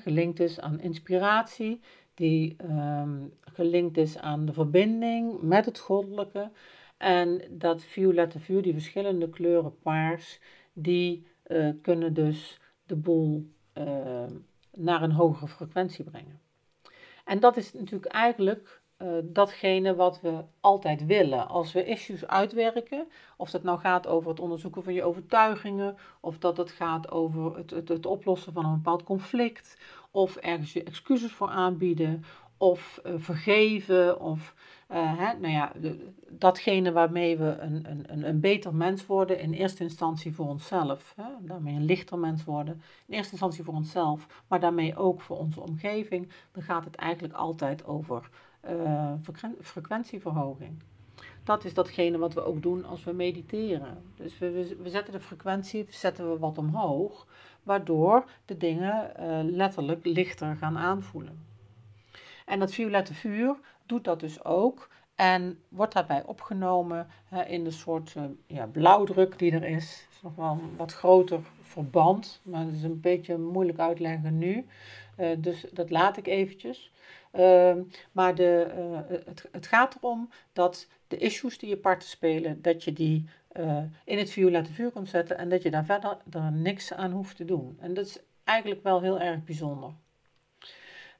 gelinkt 0.03 0.41
is 0.41 0.61
aan 0.61 0.81
inspiratie, 0.81 1.81
die 2.15 2.57
um, 2.63 3.33
gelinkt 3.41 3.97
is 3.97 4.19
aan 4.19 4.45
de 4.47 4.53
verbinding 4.53 5.43
met 5.43 5.65
het 5.65 5.79
goddelijke. 5.79 6.51
En 6.97 7.43
dat 7.51 7.85
violette 7.85 8.39
vuur, 8.39 8.63
die 8.63 8.73
verschillende 8.73 9.29
kleuren 9.29 9.79
paars, 9.79 10.41
die 10.73 11.27
uh, 11.47 11.69
kunnen 11.83 12.15
dus 12.15 12.61
de 12.87 12.97
boel 12.97 13.51
uh, 13.79 14.25
naar 14.77 15.03
een 15.03 15.13
hogere 15.13 15.49
frequentie 15.49 16.05
brengen. 16.05 16.41
En 17.25 17.41
dat 17.41 17.57
is 17.57 17.73
natuurlijk 17.73 18.13
eigenlijk 18.13 18.83
uh, 18.99 19.09
datgene 19.25 19.95
wat 19.95 20.21
we 20.21 20.45
altijd 20.61 21.07
willen. 21.07 21.49
Als 21.49 21.73
we 21.73 21.85
issues 21.85 22.27
uitwerken, 22.27 23.07
of 23.37 23.51
dat 23.51 23.63
nou 23.63 23.79
gaat 23.79 24.07
over 24.07 24.31
het 24.31 24.41
onderzoeken 24.41 24.83
van 24.83 24.95
je 24.95 25.03
overtuigingen, 25.05 25.97
of 26.21 26.39
dat 26.39 26.57
het 26.57 26.71
gaat 26.71 27.11
over 27.11 27.57
het, 27.57 27.71
het, 27.71 27.89
het 27.89 28.07
oplossen 28.07 28.53
van 28.53 28.65
een 28.65 28.75
bepaald 28.75 29.03
conflict, 29.03 29.79
of 30.13 30.37
ergens 30.37 30.73
je 30.73 30.83
excuses 30.83 31.33
voor 31.33 31.49
aanbieden, 31.49 32.25
of 32.57 33.01
uh, 33.07 33.13
vergeven, 33.17 34.21
of 34.21 34.55
uh, 34.91 35.19
hè, 35.19 35.39
nou 35.39 35.53
ja, 35.53 35.73
datgene 36.29 36.93
waarmee 36.93 37.39
we 37.39 37.57
een, 37.59 37.87
een, 37.89 38.29
een 38.29 38.41
beter 38.41 38.75
mens 38.75 39.07
worden, 39.07 39.39
in 39.39 39.53
eerste 39.53 39.83
instantie 39.83 40.35
voor 40.35 40.49
onszelf. 40.49 41.13
Hè, 41.17 41.25
daarmee 41.41 41.75
een 41.75 41.85
lichter 41.85 42.19
mens 42.19 42.45
worden, 42.45 42.83
in 43.07 43.15
eerste 43.15 43.31
instantie 43.33 43.65
voor 43.65 43.75
onszelf, 43.75 44.27
maar 44.49 44.61
daarmee 44.61 44.97
ook 44.97 45.21
voor 45.21 45.39
onze 45.39 45.61
omgeving. 45.61 46.29
Dan 46.53 46.63
gaat 46.63 46.85
het 46.85 46.95
eigenlijk 46.95 47.35
altijd 47.35 47.85
over 47.85 48.29
uh, 48.71 49.13
frequentieverhoging. 49.61 50.83
Dat 51.45 51.65
is 51.65 51.75
datgene 51.75 52.19
wat 52.19 52.35
we 52.35 52.45
ook 52.45 52.63
doen 52.63 52.85
als 52.85 53.05
we 53.05 53.13
mediteren. 53.13 54.03
Dus 54.17 54.39
we, 54.39 54.77
we, 54.83 54.91
zetten 54.91 55.13
de 55.13 55.21
frequentie 55.21 55.87
zetten 55.89 56.31
we 56.31 56.39
wat 56.39 56.59
omhoog, 56.59 57.27
waardoor 57.63 58.25
de 58.45 58.57
dingen 58.57 59.13
uh, 59.21 59.39
letterlijk 59.43 60.05
lichter 60.05 60.57
gaan 60.57 60.79
aanvoelen. 60.79 61.47
En 62.47 62.59
dat 62.59 62.73
violette 62.73 63.15
vuur 63.15 63.57
doet 63.87 64.05
dat 64.05 64.21
dus 64.21 64.45
ook. 64.45 64.89
En 65.15 65.59
wordt 65.69 65.95
daarbij 65.95 66.23
opgenomen 66.25 67.09
in 67.47 67.65
de 67.65 67.71
soort 67.71 68.15
uh, 68.17 68.23
ja, 68.47 68.67
blauwdruk 68.67 69.39
die 69.39 69.53
er 69.53 69.65
is. 69.65 69.91
Het 69.91 70.11
is 70.11 70.23
nog 70.23 70.35
wel 70.35 70.51
een 70.51 70.77
wat 70.77 70.93
groter 70.93 71.41
verband, 71.63 72.41
maar 72.43 72.65
dat 72.65 72.75
is 72.75 72.83
een 72.83 73.01
beetje 73.01 73.39
moeilijk 73.39 73.79
uitleggen 73.79 74.39
nu. 74.39 74.67
Uh, 75.19 75.29
dus 75.39 75.67
dat 75.73 75.91
laat 75.91 76.17
ik 76.17 76.27
eventjes. 76.27 76.93
Uh, 77.33 77.75
maar 78.13 78.35
de, 78.35 78.67
het, 79.25 79.49
het, 79.53 79.67
gaat 79.67 79.97
erom 79.97 80.31
dat 80.53 80.89
de 81.09 81.17
issues 81.17 81.59
die 81.59 81.69
je 81.69 81.77
parten 81.77 82.09
spelen, 82.09 82.63
dat 82.63 82.85
je 82.85 82.93
die 82.93 83.29
in 84.05 84.19
het 84.19 84.31
violette 84.31 84.73
vuur 84.73 84.91
kunt 84.91 85.09
zetten 85.09 85.39
en 85.39 85.49
dat 85.49 85.63
je 85.63 85.71
daar 85.71 85.85
verder 85.85 86.17
er 86.31 86.53
niks 86.53 86.93
aan 86.93 87.11
hoeft 87.11 87.37
te 87.37 87.45
doen. 87.45 87.77
En 87.81 87.95
dat 87.95 88.07
is 88.07 88.19
eigenlijk 88.45 88.83
wel 88.83 89.01
heel 89.01 89.21
erg 89.21 89.45
bijzonder. 89.45 89.91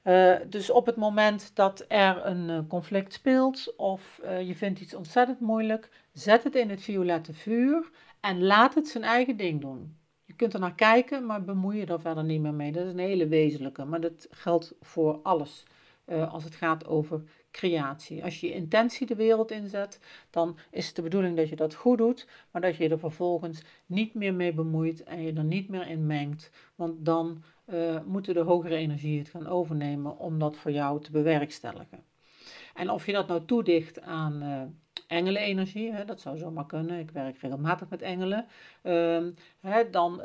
Uh, 0.03 0.35
dus 0.47 0.69
op 0.69 0.85
het 0.85 0.95
moment 0.95 1.51
dat 1.53 1.85
er 1.87 2.25
een 2.25 2.49
uh, 2.49 2.59
conflict 2.67 3.13
speelt 3.13 3.73
of 3.77 4.21
je 4.43 4.55
vindt 4.55 4.79
iets 4.79 4.93
ontzettend 4.93 5.39
moeilijk, 5.39 5.89
zet 6.13 6.43
het 6.43 6.55
in 6.55 6.69
het 6.69 6.81
violette 6.81 7.33
vuur 7.33 7.89
en 8.19 8.43
laat 8.43 8.75
het 8.75 8.87
zijn 8.87 9.03
eigen 9.03 9.37
ding 9.37 9.61
doen. 9.61 9.97
Je 10.25 10.33
kunt 10.33 10.53
er 10.53 10.59
naar 10.59 10.75
kijken, 10.75 11.25
maar 11.25 11.43
bemoei 11.43 11.79
je 11.79 11.85
er 11.85 12.01
verder 12.01 12.23
niet 12.23 12.41
meer 12.41 12.53
mee. 12.53 12.71
Dat 12.71 12.85
is 12.85 12.91
een 12.91 12.99
hele 12.99 13.27
wezenlijke, 13.27 13.85
maar 13.85 14.01
dat 14.01 14.27
geldt 14.31 14.73
voor 14.81 15.19
alles 15.21 15.63
als 16.05 16.43
het 16.43 16.55
gaat 16.55 16.85
over 16.87 17.23
creatie. 17.51 18.23
Als 18.23 18.39
je 18.39 18.47
je 18.47 18.53
intentie 18.53 19.07
de 19.07 19.15
wereld 19.15 19.51
inzet, 19.51 19.99
dan 20.29 20.57
is 20.71 20.87
het 20.87 20.95
de 20.95 21.01
bedoeling 21.01 21.37
dat 21.37 21.49
je 21.49 21.55
dat 21.55 21.73
goed 21.73 21.97
doet, 21.97 22.27
maar 22.51 22.61
dat 22.61 22.75
je 22.75 22.89
er 22.89 22.99
vervolgens 22.99 23.63
niet 23.85 24.13
meer 24.13 24.33
mee 24.33 24.53
bemoeit 24.53 25.03
en 25.03 25.21
je 25.21 25.33
er 25.33 25.43
niet 25.43 25.69
meer 25.69 25.87
in 25.87 26.05
mengt, 26.05 26.51
want 26.75 27.05
dan 27.05 27.43
uh, 27.65 27.99
moeten 28.05 28.33
de 28.33 28.39
hogere 28.39 28.75
energie 28.75 29.19
het 29.19 29.29
gaan 29.29 29.47
overnemen 29.47 30.17
om 30.17 30.39
dat 30.39 30.57
voor 30.57 30.71
jou 30.71 31.01
te 31.01 31.11
bewerkstelligen. 31.11 32.03
En 32.73 32.89
of 32.89 33.05
je 33.05 33.11
dat 33.11 33.27
nou 33.27 33.45
toedicht 33.45 34.01
aan 34.01 34.43
uh, 34.43 34.61
engelenenergie, 35.07 35.91
hè, 35.91 36.05
dat 36.05 36.21
zou 36.21 36.37
zomaar 36.37 36.65
kunnen, 36.65 36.99
ik 36.99 37.11
werk 37.11 37.37
regelmatig 37.37 37.89
met 37.89 38.01
engelen, 38.01 38.45
uh, 38.83 39.27
hè, 39.59 39.89
dan 39.89 40.21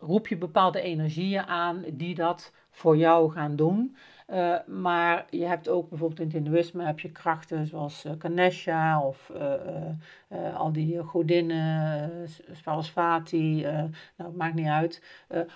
roep 0.00 0.28
je 0.28 0.36
bepaalde 0.36 0.80
energieën 0.80 1.42
aan 1.42 1.84
die 1.92 2.14
dat 2.14 2.52
voor 2.70 2.96
jou 2.96 3.30
gaan 3.30 3.56
doen. 3.56 3.96
Uh, 4.26 4.56
maar 4.66 5.26
je 5.30 5.44
hebt 5.44 5.68
ook 5.68 5.88
bijvoorbeeld 5.88 6.20
in 6.20 6.26
het 6.26 6.34
Hindoeïsme 6.34 6.84
heb 6.84 7.00
je 7.00 7.10
krachten 7.10 7.66
zoals 7.66 8.04
uh, 8.04 9.00
of 9.02 9.32
uh, 9.36 10.56
al 10.56 10.72
die 10.72 11.02
godinnen, 11.02 12.10
Sarasvati, 12.52 13.62
nou 14.16 14.32
maakt 14.36 14.54
niet 14.54 14.66
uit. 14.66 15.02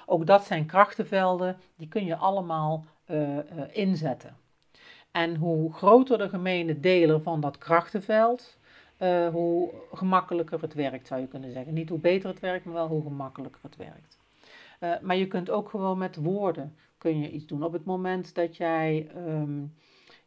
ook 0.06 0.26
dat 0.26 0.44
zijn 0.44 0.66
krachtenvelden, 0.66 1.56
die 1.76 1.88
kun 1.88 2.04
je 2.04 2.16
allemaal 2.16 2.84
inzetten. 3.72 4.37
En 5.10 5.37
hoe 5.37 5.72
groter 5.72 6.18
de 6.18 6.28
gemene 6.28 6.80
deler 6.80 7.20
van 7.20 7.40
dat 7.40 7.58
krachtenveld, 7.58 8.58
hoe 9.32 9.70
gemakkelijker 9.92 10.60
het 10.60 10.75
werkt 10.75 11.06
zou 11.06 11.20
je 11.20 11.26
kunnen 11.26 11.52
zeggen. 11.52 11.75
Niet 11.75 11.88
hoe 11.88 11.98
beter 11.98 12.28
het 12.30 12.40
werkt, 12.40 12.64
maar 12.64 12.75
wel 12.75 12.88
hoe 12.88 13.02
gemakkelijker 13.02 13.60
het 13.62 13.76
werkt. 13.76 14.18
maar 15.02 15.16
je 15.16 15.26
kunt 15.26 15.50
ook 15.50 15.70
gewoon 15.70 15.98
met 15.98 16.16
woorden 16.16 16.76
kun 16.98 17.20
je 17.20 17.30
iets 17.30 17.46
doen. 17.46 17.62
Op 17.62 17.72
het 17.72 17.84
moment 17.84 18.34
dat 18.34 18.56
jij 18.56 19.10
ehm, 19.14 19.64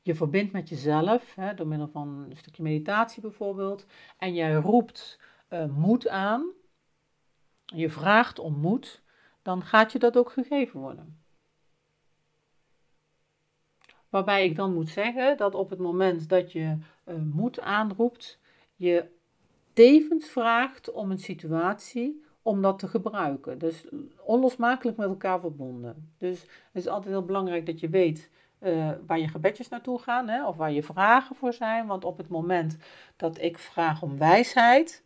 je 0.02 0.16
verbindt 0.16 0.52
met 0.52 0.70
jezelf, 0.70 1.36
hè, 1.36 1.54
door 1.54 1.68
middel 1.68 1.88
van 1.88 2.26
een 2.30 2.38
stukje 2.38 2.64
meditatie 2.64 3.22
bijvoorbeeld, 3.22 3.86
en 4.18 4.34
jij 4.34 4.54
roept 4.54 5.20
uh, 5.50 5.66
moed 5.66 6.08
aan, 6.08 6.52
je 7.66 7.90
vraagt 7.90 8.40
om 8.40 8.54
moed, 8.54 9.02
dan 9.42 9.62
gaat 9.62 9.92
je 9.92 10.00
dat 10.00 10.18
ook 10.18 10.32
gegeven 10.32 10.80
worden. 10.80 11.20
Waarbij 14.10 14.46
ik 14.46 14.56
dan 14.56 14.74
moet 14.74 14.90
zeggen 14.90 15.38
dat 15.38 15.56
op 15.56 15.70
het 15.70 15.80
moment 15.80 16.30
dat 16.30 16.52
je 16.52 16.78
uh, 17.06 17.16
moed 17.16 17.60
aanroept, 17.60 18.40
je 18.76 19.06
tevens 19.74 20.30
vraagt 20.30 20.92
om 20.92 21.12
een 21.12 21.20
situatie 21.20 22.24
om 22.42 22.62
dat 22.62 22.80
te 22.80 22.88
gebruiken. 22.88 23.58
Dus 23.58 23.86
onlosmakelijk 24.24 24.98
met 24.98 25.08
elkaar 25.08 25.40
verbonden. 25.40 26.14
Dus 26.18 26.42
het 26.42 26.84
is 26.84 26.88
altijd 26.88 27.14
heel 27.14 27.26
belangrijk 27.26 27.66
dat 27.66 27.80
je 27.80 27.90
weet 27.90 28.30
uh, 28.60 28.90
waar 29.08 29.20
je 29.20 29.28
gebedjes 29.28 29.70
naartoe 29.70 30.00
gaan, 30.00 30.28
hè, 30.28 30.48
of 30.48 30.56
waar 30.56 30.72
je 30.72 30.84
vragen 30.84 31.36
voor 31.36 31.54
zijn. 31.54 31.88
Want 31.88 32.06
op 32.06 32.18
het 32.18 32.28
moment 32.28 32.78
dat 33.16 33.42
ik 33.42 33.58
vraag 33.58 34.02
om 34.02 34.18
wijsheid, 34.18 35.04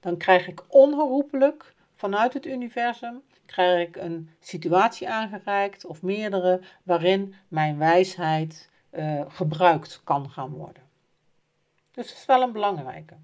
dan 0.00 0.16
krijg 0.16 0.48
ik 0.48 0.62
onherroepelijk 0.68 1.74
vanuit 1.94 2.32
het 2.34 2.46
universum 2.46 3.22
krijg 3.46 3.88
ik 3.88 3.96
een 3.96 4.30
situatie 4.40 5.08
aangereikt 5.08 5.84
of 5.84 6.02
meerdere 6.02 6.60
waarin 6.82 7.34
mijn 7.48 7.78
wijsheid 7.78 8.70
uh, 8.90 9.22
gebruikt 9.28 10.00
kan 10.04 10.30
gaan 10.30 10.50
worden. 10.50 10.82
Dus 11.90 12.08
dat 12.08 12.16
is 12.16 12.26
wel 12.26 12.42
een 12.42 12.52
belangrijke. 12.52 13.14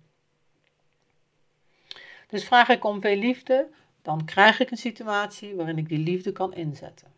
Dus 2.28 2.44
vraag 2.44 2.68
ik 2.68 2.84
om 2.84 3.00
veel 3.00 3.16
liefde, 3.16 3.68
dan 4.02 4.24
krijg 4.24 4.60
ik 4.60 4.70
een 4.70 4.76
situatie 4.76 5.54
waarin 5.54 5.78
ik 5.78 5.88
die 5.88 5.98
liefde 5.98 6.32
kan 6.32 6.54
inzetten. 6.54 7.16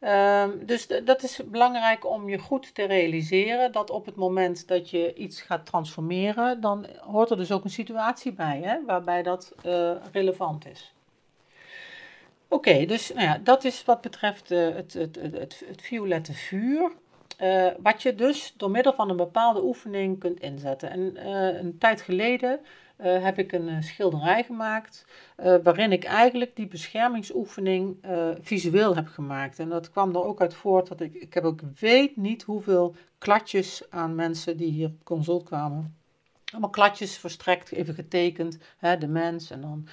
Um, 0.00 0.66
dus 0.66 0.86
dat 1.04 1.22
is 1.22 1.40
belangrijk 1.44 2.06
om 2.06 2.28
je 2.28 2.38
goed 2.38 2.74
te 2.74 2.84
realiseren 2.84 3.72
dat 3.72 3.90
op 3.90 4.06
het 4.06 4.16
moment 4.16 4.68
dat 4.68 4.90
je 4.90 5.14
iets 5.14 5.42
gaat 5.42 5.66
transformeren, 5.66 6.60
dan 6.60 6.86
hoort 7.00 7.30
er 7.30 7.36
dus 7.36 7.52
ook 7.52 7.64
een 7.64 7.70
situatie 7.70 8.32
bij 8.32 8.60
hè, 8.64 8.84
waarbij 8.86 9.22
dat 9.22 9.52
uh, 9.66 9.92
relevant 10.12 10.66
is. 10.66 10.94
Oké, 12.48 12.86
dus 12.86 13.12
nou 13.12 13.26
ja, 13.26 13.40
dat 13.44 13.64
is 13.64 13.84
wat 13.84 14.00
betreft 14.00 14.50
uh, 14.50 14.74
het, 14.74 14.92
het, 14.92 15.18
het, 15.20 15.62
het, 15.66 15.82
violette 15.82 16.32
vuur. 16.32 16.92
wat 17.78 18.02
je 18.02 18.14
dus 18.14 18.54
door 18.56 18.70
middel 18.70 18.92
van 18.92 19.10
een 19.10 19.16
bepaalde 19.16 19.62
oefening 19.62 20.18
kunt 20.18 20.40
inzetten. 20.40 20.90
En 20.90 21.26
een 21.64 21.78
tijd 21.78 22.00
geleden 22.00 22.60
heb 23.02 23.38
ik 23.38 23.52
een 23.52 23.82
schilderij 23.82 24.44
gemaakt 24.44 25.06
waarin 25.62 25.92
ik 25.92 26.04
eigenlijk 26.04 26.56
die 26.56 26.66
beschermingsoefening 26.66 27.96
visueel 28.40 28.96
heb 28.96 29.06
gemaakt. 29.06 29.58
En 29.58 29.68
dat 29.68 29.90
kwam 29.90 30.14
er 30.14 30.24
ook 30.24 30.40
uit 30.40 30.54
voort 30.54 30.88
dat 30.88 31.00
ik, 31.00 31.14
ik 31.14 31.34
heb 31.34 31.44
ook 31.44 31.60
weet 31.78 32.16
niet 32.16 32.42
hoeveel 32.42 32.94
kladjes 33.18 33.82
aan 33.90 34.14
mensen 34.14 34.56
die 34.56 34.70
hier 34.70 34.88
op 34.88 35.04
consult 35.04 35.44
kwamen 35.44 35.98
allemaal 36.50 36.70
kladjes 36.70 37.18
verstrekt, 37.18 37.72
even 37.72 37.94
getekend. 37.94 38.58
Hè, 38.78 38.98
de 38.98 39.08
mens 39.08 39.50
en 39.50 39.60
dan 39.60 39.88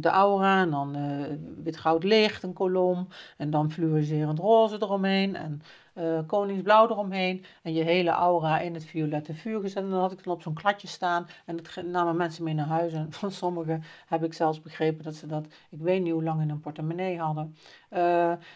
de 0.00 0.08
aura 0.08 0.62
en 0.62 0.70
dan 0.70 0.96
uh, 0.96 1.26
wit-goud 1.62 2.04
licht, 2.04 2.42
een 2.42 2.52
kolom. 2.52 3.08
En 3.36 3.50
dan 3.50 3.70
fluoriserend 3.70 4.38
roze 4.38 4.76
eromheen 4.80 5.36
en 5.36 5.62
uh, 5.94 6.18
koningsblauw 6.26 6.88
eromheen. 6.88 7.44
En 7.62 7.72
je 7.72 7.82
hele 7.82 8.10
aura 8.10 8.60
in 8.60 8.74
het 8.74 8.84
violette 8.84 9.34
vuur 9.34 9.60
gezet. 9.60 9.82
En 9.82 9.90
dan 9.90 10.00
had 10.00 10.12
ik 10.12 10.24
dan 10.24 10.32
op 10.32 10.42
zo'n 10.42 10.54
kladje 10.54 10.88
staan. 10.88 11.26
En 11.44 11.56
dat 11.56 11.84
namen 11.84 12.16
mensen 12.16 12.44
mee 12.44 12.54
naar 12.54 12.66
huis. 12.66 12.92
En 12.92 13.12
van 13.20 13.30
sommigen 13.30 13.82
heb 14.06 14.24
ik 14.24 14.34
zelfs 14.34 14.60
begrepen 14.60 15.04
dat 15.04 15.14
ze 15.14 15.26
dat, 15.26 15.46
ik 15.70 15.78
weet 15.78 16.02
niet 16.02 16.12
hoe 16.12 16.22
lang, 16.22 16.40
in 16.40 16.50
een 16.50 16.60
portemonnee 16.60 17.18
hadden. 17.18 17.56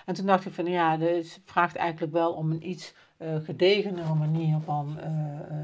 en 0.04 0.14
toen 0.14 0.26
dacht 0.26 0.46
ik 0.46 0.52
van 0.52 0.66
ja, 0.66 0.98
het 0.98 1.40
vraagt 1.44 1.76
eigenlijk 1.76 2.12
wel 2.12 2.32
om 2.32 2.50
een 2.50 2.68
iets 2.68 2.94
uh, 3.18 3.36
gedegenere 3.36 4.14
manier 4.14 4.60
van, 4.60 4.98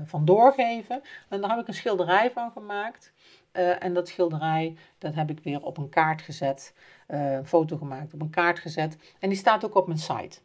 van 0.05 0.25
doorgeven. 0.25 1.01
En 1.29 1.41
daar 1.41 1.51
heb 1.51 1.61
ik 1.61 1.69
een 1.69 1.75
schilderij 1.75 2.31
van 2.31 2.51
gemaakt. 2.51 3.13
en 3.53 3.95
dat 3.95 4.09
schilderij, 4.09 4.77
dat 4.99 5.15
heb 5.15 5.31
ik 5.31 5.41
weer 5.41 5.63
op 5.63 5.79
een 5.79 5.89
kaart 5.89 6.23
gezet. 6.23 6.75
een 7.07 7.47
foto 7.47 7.77
gemaakt, 7.77 8.15
op 8.15 8.21
een 8.21 8.31
kaart 8.31 8.59
gezet. 8.59 9.17
En 9.19 9.29
die 9.29 9.39
staat 9.39 9.65
ook 9.65 9.75
op 9.75 9.87
mijn 9.87 9.99
site. 9.99 10.39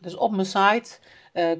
Dus 0.00 0.16
op 0.16 0.30
mijn 0.30 0.46
site 0.46 0.98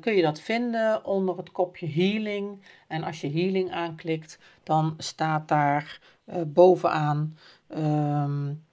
kun 0.01 0.15
je 0.15 0.23
dat 0.23 0.41
vinden 0.41 1.05
onder 1.05 1.37
het 1.37 1.53
kopje 1.53 1.89
healing. 1.89 2.63
En 2.89 3.03
als 3.05 3.21
je 3.21 3.31
healing 3.31 3.73
aanklikt, 3.73 4.39
dan 4.63 4.95
staat 4.99 5.49
daar 5.49 6.01
bovenaan... 6.47 7.39
Um, 7.77 8.65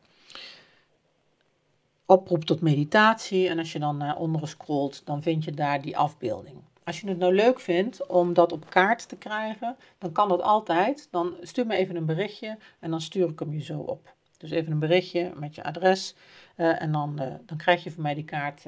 oproep 2.12 2.44
tot 2.44 2.62
meditatie. 2.62 3.50
En 3.50 3.60
als 3.60 3.72
je 3.72 3.80
dan 3.80 3.98
naar 3.98 4.18
onderen 4.18 4.48
scrolt, 4.48 5.06
dan 5.06 5.22
vind 5.22 5.44
je 5.44 5.52
daar 5.52 5.82
die 5.82 5.98
afbeelding. 5.98 6.58
Als 6.84 7.02
je 7.02 7.08
het 7.08 7.18
nou 7.18 7.36
leuk 7.36 7.60
vindt 7.60 8.08
om 8.08 8.34
dat 8.34 8.52
op 8.52 8.70
kaart 8.70 9.10
te 9.10 9.16
krijgen, 9.16 9.76
dan 9.98 10.12
kan 10.12 10.30
dat 10.30 10.42
altijd. 10.42 11.08
Dan 11.12 11.36
stuur 11.42 11.66
me 11.66 11.76
even 11.76 11.96
een 11.96 12.06
berichtje 12.06 12.58
en 12.80 12.90
dan 12.92 13.02
stuur 13.02 13.30
ik 13.30 13.40
hem 13.40 13.54
je 13.54 13.64
zo 13.64 13.80
op. 13.80 14.14
Dus 14.38 14.52
even 14.52 14.72
een 14.72 14.80
berichtje 14.80 15.32
met 15.36 15.56
je 15.56 15.64
adres 15.64 16.16
uh, 16.58 16.82
en 16.82 16.92
dan, 16.92 17.16
dan 17.46 17.58
krijg 17.58 17.84
je 17.84 17.92
van 17.92 18.04
mij 18.04 18.14
die 18.14 18.24
kaart 18.24 18.64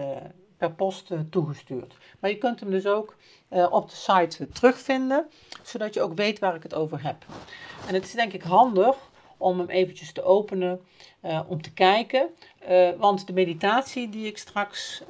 post 0.71 1.11
toegestuurd. 1.29 1.97
Maar 2.19 2.29
je 2.29 2.37
kunt 2.37 2.59
hem 2.59 2.71
dus 2.71 2.85
ook 2.85 3.15
op 3.69 3.89
de 3.89 3.95
site 3.95 4.49
terugvinden, 4.49 5.25
zodat 5.61 5.93
je 5.93 6.01
ook 6.01 6.15
weet 6.15 6.39
waar 6.39 6.55
ik 6.55 6.63
het 6.63 6.73
over 6.73 7.03
heb. 7.03 7.25
En 7.87 7.93
het 7.93 8.03
is 8.03 8.11
denk 8.11 8.33
ik 8.33 8.41
handig 8.41 8.97
om 9.37 9.59
hem 9.59 9.69
eventjes 9.69 10.11
te 10.11 10.23
openen, 10.23 10.81
uh, 11.25 11.39
om 11.47 11.61
te 11.61 11.73
kijken. 11.73 12.29
Want 12.97 13.27
de 13.27 13.33
meditatie 13.33 14.09
die 14.09 14.27
ik 14.27 14.37
straks 14.37 15.03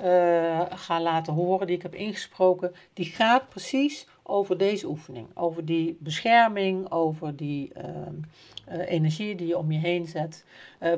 ga 0.69 1.01
laten 1.01 1.33
horen, 1.33 1.67
die 1.67 1.75
ik 1.75 1.81
heb 1.81 1.95
ingesproken, 1.95 2.75
die 2.93 3.05
gaat 3.05 3.49
precies 3.49 4.07
over 4.23 4.57
deze 4.57 4.87
oefening. 4.87 5.27
Over 5.33 5.65
die 5.65 5.97
bescherming, 5.99 6.91
over 6.91 7.35
die 7.35 7.71
energie 8.85 9.35
die 9.35 9.47
je 9.47 9.57
om 9.57 9.71
je 9.71 9.79
heen 9.79 10.07
zet, 10.07 10.45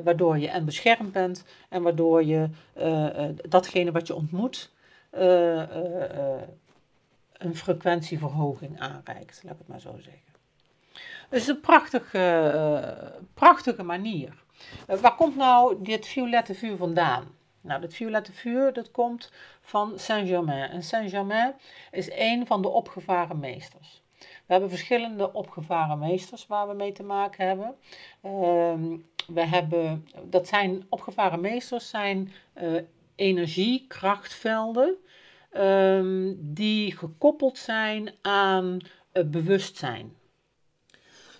waardoor 0.04 0.38
je 0.38 0.48
en 0.48 0.64
beschermd 0.64 1.12
bent 1.12 1.44
en 1.68 1.82
waardoor 1.82 2.24
je 2.24 2.48
datgene 3.48 3.92
wat 3.92 4.06
je 4.06 4.14
ontmoet 4.14 4.70
een 7.38 7.56
frequentieverhoging 7.56 8.80
aanreikt, 8.80 9.40
laat 9.44 9.52
ik 9.52 9.58
het 9.58 9.68
maar 9.68 9.80
zo 9.80 9.94
zeggen. 9.98 10.34
Het 11.28 11.40
is 11.40 11.46
een 11.46 11.60
prachtige, 11.60 13.18
prachtige 13.34 13.82
manier. 13.82 14.44
Waar 14.86 15.14
komt 15.14 15.36
nou 15.36 15.82
dit 15.82 16.06
violette 16.06 16.54
vuur 16.54 16.76
vandaan? 16.76 17.24
Nou, 17.66 17.80
dit 17.80 17.94
violette 17.94 18.32
vuur 18.32 18.72
dat 18.72 18.90
komt 18.90 19.32
van 19.60 19.98
Saint-Germain. 19.98 20.70
En 20.70 20.82
Saint-Germain 20.82 21.54
is 21.90 22.10
een 22.12 22.46
van 22.46 22.62
de 22.62 22.68
opgevaren 22.68 23.38
meesters. 23.38 24.02
We 24.18 24.52
hebben 24.52 24.68
verschillende 24.68 25.32
opgevaren 25.32 25.98
meesters 25.98 26.46
waar 26.46 26.68
we 26.68 26.74
mee 26.74 26.92
te 26.92 27.02
maken 27.02 27.46
hebben. 27.46 27.74
Uh, 28.24 28.74
we 29.26 29.46
hebben 29.46 30.08
dat 30.24 30.48
zijn 30.48 30.86
opgevaren 30.88 31.40
meesters 31.40 31.88
zijn 31.88 32.32
uh, 32.62 32.82
energiekrachtvelden 33.14 34.96
ehm, 35.50 36.32
die 36.38 36.96
gekoppeld 36.96 37.58
zijn 37.58 38.14
aan 38.22 38.78
bewustzijn. 39.26 40.16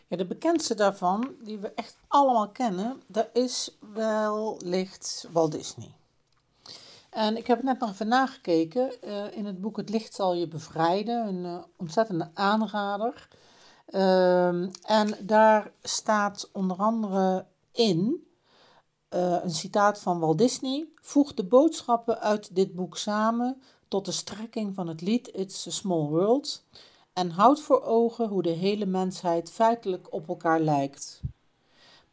Ja, 0.09 0.17
de 0.17 0.27
bekendste 0.27 0.75
daarvan, 0.75 1.35
die 1.43 1.59
we 1.59 1.73
echt 1.75 1.99
allemaal 2.09 2.49
kennen, 2.49 3.03
dat 3.07 3.29
is 3.33 3.77
wellicht 3.95 5.29
Walt 5.33 5.53
Disney. 5.53 5.95
En 7.17 7.37
ik 7.37 7.47
heb 7.47 7.63
net 7.63 7.79
nog 7.79 7.91
even 7.91 8.09
nagekeken 8.09 8.93
uh, 9.05 9.37
in 9.37 9.47
het 9.47 9.61
boek 9.61 9.77
Het 9.77 9.89
licht 9.89 10.15
zal 10.15 10.35
je 10.35 10.49
bevrijden, 10.49 11.27
een 11.27 11.45
uh, 11.45 11.59
ontzettende 11.77 12.31
aanrader. 12.35 13.29
Uh, 13.89 14.49
en 14.83 15.17
daar 15.21 15.71
staat 15.83 16.49
onder 16.53 16.77
andere 16.77 17.47
in 17.73 18.27
uh, 19.15 19.37
een 19.43 19.51
citaat 19.51 19.99
van 20.01 20.19
Walt 20.19 20.39
Disney: 20.39 20.87
Voeg 21.01 21.35
de 21.35 21.45
boodschappen 21.45 22.21
uit 22.21 22.55
dit 22.55 22.75
boek 22.75 22.97
samen 22.97 23.63
tot 23.89 24.05
de 24.05 24.13
strekking 24.13 24.75
van 24.75 24.89
het 24.89 25.01
lied 25.01 25.31
It's 25.35 25.67
a 25.67 25.71
Small 25.71 26.09
World 26.09 26.65
en 27.13 27.31
houd 27.31 27.61
voor 27.61 27.83
ogen 27.83 28.29
hoe 28.29 28.43
de 28.43 28.51
hele 28.51 28.87
mensheid 28.87 29.51
feitelijk 29.51 30.13
op 30.13 30.29
elkaar 30.29 30.61
lijkt. 30.61 31.21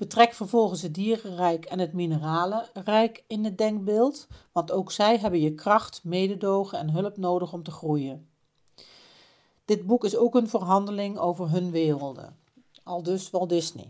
Betrek 0.03 0.33
vervolgens 0.33 0.81
het 0.81 0.93
dierenrijk 0.93 1.65
en 1.65 1.79
het 1.79 1.93
mineralenrijk 1.93 3.23
in 3.27 3.43
het 3.43 3.57
denkbeeld, 3.57 4.27
want 4.51 4.71
ook 4.71 4.91
zij 4.91 5.17
hebben 5.17 5.39
je 5.39 5.53
kracht, 5.53 6.01
mededogen 6.03 6.77
en 6.77 6.89
hulp 6.89 7.17
nodig 7.17 7.53
om 7.53 7.63
te 7.63 7.71
groeien. 7.71 8.27
Dit 9.65 9.85
boek 9.85 10.03
is 10.03 10.15
ook 10.15 10.35
een 10.35 10.49
verhandeling 10.49 11.17
over 11.17 11.49
hun 11.49 11.71
werelden. 11.71 12.35
Al 12.83 13.03
dus 13.03 13.29
Walt 13.29 13.49
Disney. 13.49 13.87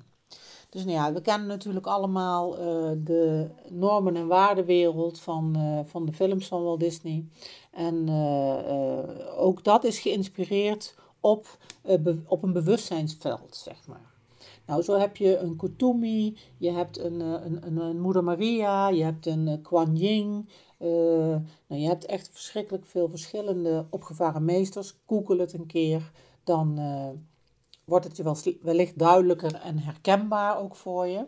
Dus 0.70 0.86
nou 0.86 0.96
ja, 0.98 1.14
we 1.14 1.22
kennen 1.22 1.48
natuurlijk 1.48 1.88
allemaal 1.88 2.60
uh, 2.60 2.92
de 2.98 3.50
normen- 3.70 4.16
en 4.16 4.28
waardewereld 4.28 5.20
van, 5.20 5.54
uh, 5.58 5.80
van 5.86 6.06
de 6.06 6.14
films 6.14 6.48
van 6.48 6.64
Walt 6.64 6.80
Disney. 6.80 7.26
En 7.72 8.08
uh, 8.08 9.40
ook 9.40 9.64
dat 9.64 9.84
is 9.84 10.00
geïnspireerd 10.00 10.96
op, 11.20 11.58
op 12.28 12.44
een 12.44 12.54
bewustzijnsveld, 12.54 13.56
zeg 13.56 13.88
maar. 13.88 14.13
Nou, 14.66 14.82
zo 14.82 15.00
heb 15.00 15.18
je 15.18 15.38
een 15.38 15.56
Kutumi, 15.56 16.38
je 16.58 16.72
hebt 16.72 17.00
een, 17.00 17.22
eh, 17.22 17.46
een, 17.46 17.80
een, 17.80 18.00
Moeder 18.02 18.24
Maria, 18.24 18.90
je 18.90 19.04
hebt 19.04 19.26
een 19.26 19.48
uh, 19.48 19.54
Kuan 19.62 19.96
Yin. 19.96 20.50
Uh, 20.80 20.90
nou, 21.68 21.82
je 21.82 21.88
hebt 21.88 22.06
echt 22.06 22.30
verschrikkelijk 22.32 22.86
veel 22.86 23.10
verschillende 23.10 23.86
opgevaren 23.90 24.46
meesters. 24.46 24.96
Google 25.08 25.40
het 25.40 25.54
een 25.54 25.66
keer, 25.66 26.12
dan 26.44 26.80
wordt 27.86 28.06
het 28.06 28.18
je 28.18 28.24
wel, 28.24 28.38
wellicht 28.62 29.00
duidelijker 29.00 29.54
en 29.54 29.78
herkenbaar 29.78 30.60
ook 30.60 30.76
voor 30.76 31.08
je. 31.08 31.26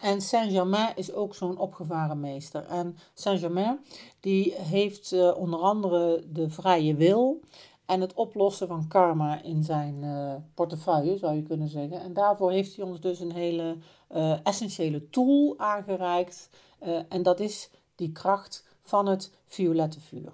En 0.00 0.20
Saint-Germain 0.20 0.92
is 0.96 1.12
ook 1.12 1.34
zo'n 1.34 1.58
opgevaren 1.58 2.20
meester. 2.20 2.66
En 2.66 2.96
Saint-Germain 3.14 3.78
die 4.20 4.54
heeft 4.54 5.34
onder 5.34 5.60
andere 5.60 6.24
de 6.32 6.50
vrije 6.50 6.94
wil 6.94 7.40
en 7.86 8.00
het 8.00 8.14
oplossen 8.14 8.68
van 8.68 8.88
karma 8.88 9.42
in 9.42 9.62
zijn 9.62 10.02
uh, 10.02 10.34
portefeuille, 10.54 11.18
zou 11.18 11.34
je 11.34 11.42
kunnen 11.42 11.68
zeggen. 11.68 12.00
En 12.00 12.12
daarvoor 12.12 12.50
heeft 12.50 12.76
hij 12.76 12.84
ons 12.84 13.00
dus 13.00 13.20
een 13.20 13.32
hele 13.32 13.76
uh, 14.14 14.46
essentiële 14.46 15.10
tool 15.10 15.54
aangereikt. 15.56 16.50
Uh, 16.82 16.98
en 17.08 17.22
dat 17.22 17.40
is 17.40 17.70
die 17.94 18.12
kracht 18.12 18.64
van 18.82 19.06
het 19.06 19.32
violette 19.46 20.00
vuur. 20.00 20.32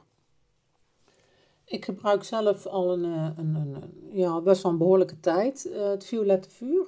Ik 1.65 1.85
gebruik 1.85 2.25
zelf 2.25 2.67
al 2.67 2.93
een, 2.93 3.05
een, 3.37 3.55
een 3.55 3.77
ja, 4.13 4.41
best 4.41 4.63
wel 4.63 4.73
een 4.73 4.79
behoorlijke 4.79 5.21
tijd 5.21 5.71
het 5.73 6.05
violette 6.05 6.51
vuur. 6.51 6.87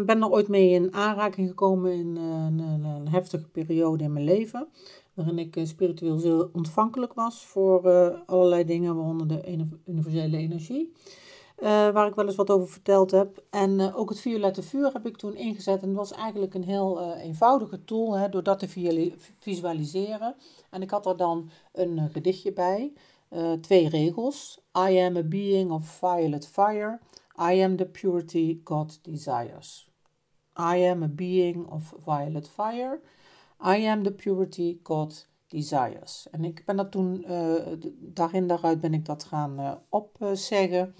Ik 0.00 0.06
ben 0.06 0.22
er 0.22 0.30
ooit 0.30 0.48
mee 0.48 0.70
in 0.70 0.94
aanraking 0.94 1.48
gekomen 1.48 1.92
in 1.92 2.16
een, 2.16 2.58
een 2.58 3.08
heftige 3.08 3.48
periode 3.48 4.04
in 4.04 4.12
mijn 4.12 4.24
leven 4.24 4.68
waarin 5.18 5.38
ik 5.38 5.56
eh, 5.56 5.66
spiritueel 5.66 6.18
zo 6.18 6.50
ontvankelijk 6.52 7.12
was 7.12 7.46
voor 7.46 7.86
uh, 7.86 8.18
allerlei 8.26 8.64
dingen, 8.64 8.96
waaronder 8.96 9.28
de 9.28 9.68
universele 9.86 10.36
energie. 10.36 10.92
Uh, 11.62 11.68
waar 11.68 12.06
ik 12.06 12.14
wel 12.14 12.26
eens 12.26 12.36
wat 12.36 12.50
over 12.50 12.68
verteld 12.68 13.10
heb. 13.10 13.42
En 13.50 13.94
ook 13.94 14.08
het 14.08 14.20
violette 14.20 14.62
vuur 14.62 14.92
heb 14.92 15.06
ik 15.06 15.16
toen 15.16 15.36
ingezet. 15.36 15.82
En 15.82 15.88
dat 15.88 15.96
was 15.96 16.12
eigenlijk 16.12 16.54
een 16.54 16.64
heel 16.64 17.12
eenvoudige 17.14 17.84
tool, 17.84 18.18
hè, 18.18 18.28
door 18.28 18.42
dat 18.42 18.58
te 18.58 18.68
visualiseren. 19.38 20.34
En 20.70 20.82
ik 20.82 20.90
had 20.90 21.06
er 21.06 21.16
dan 21.16 21.50
een 21.72 22.10
gedichtje 22.10 22.52
bij, 22.52 22.92
twee 23.60 23.88
regels. 23.88 24.60
I 24.88 24.98
am 24.98 25.16
a 25.16 25.22
being 25.22 25.70
of 25.70 25.86
violet 25.86 26.46
fire. 26.46 26.98
I 27.52 27.62
am 27.62 27.76
the 27.76 27.86
purity 27.86 28.60
God 28.64 28.98
desires. 29.02 29.90
I 30.58 30.88
am 30.90 31.02
a 31.02 31.08
being 31.08 31.70
of 31.70 31.94
violet 32.04 32.48
fire. 32.48 33.00
I 33.66 33.86
am 33.86 34.02
the 34.02 34.12
purity 34.12 34.78
God 34.82 35.26
Desires. 35.46 36.26
En 36.30 36.44
ik 36.44 36.62
ben 36.66 36.76
dat 36.76 36.90
toen, 36.90 37.26
daarin 37.98 38.46
daaruit 38.46 38.80
ben 38.80 38.94
ik 38.94 39.04
dat 39.04 39.24
gaan 39.24 39.80
opzeggen. 39.88 40.94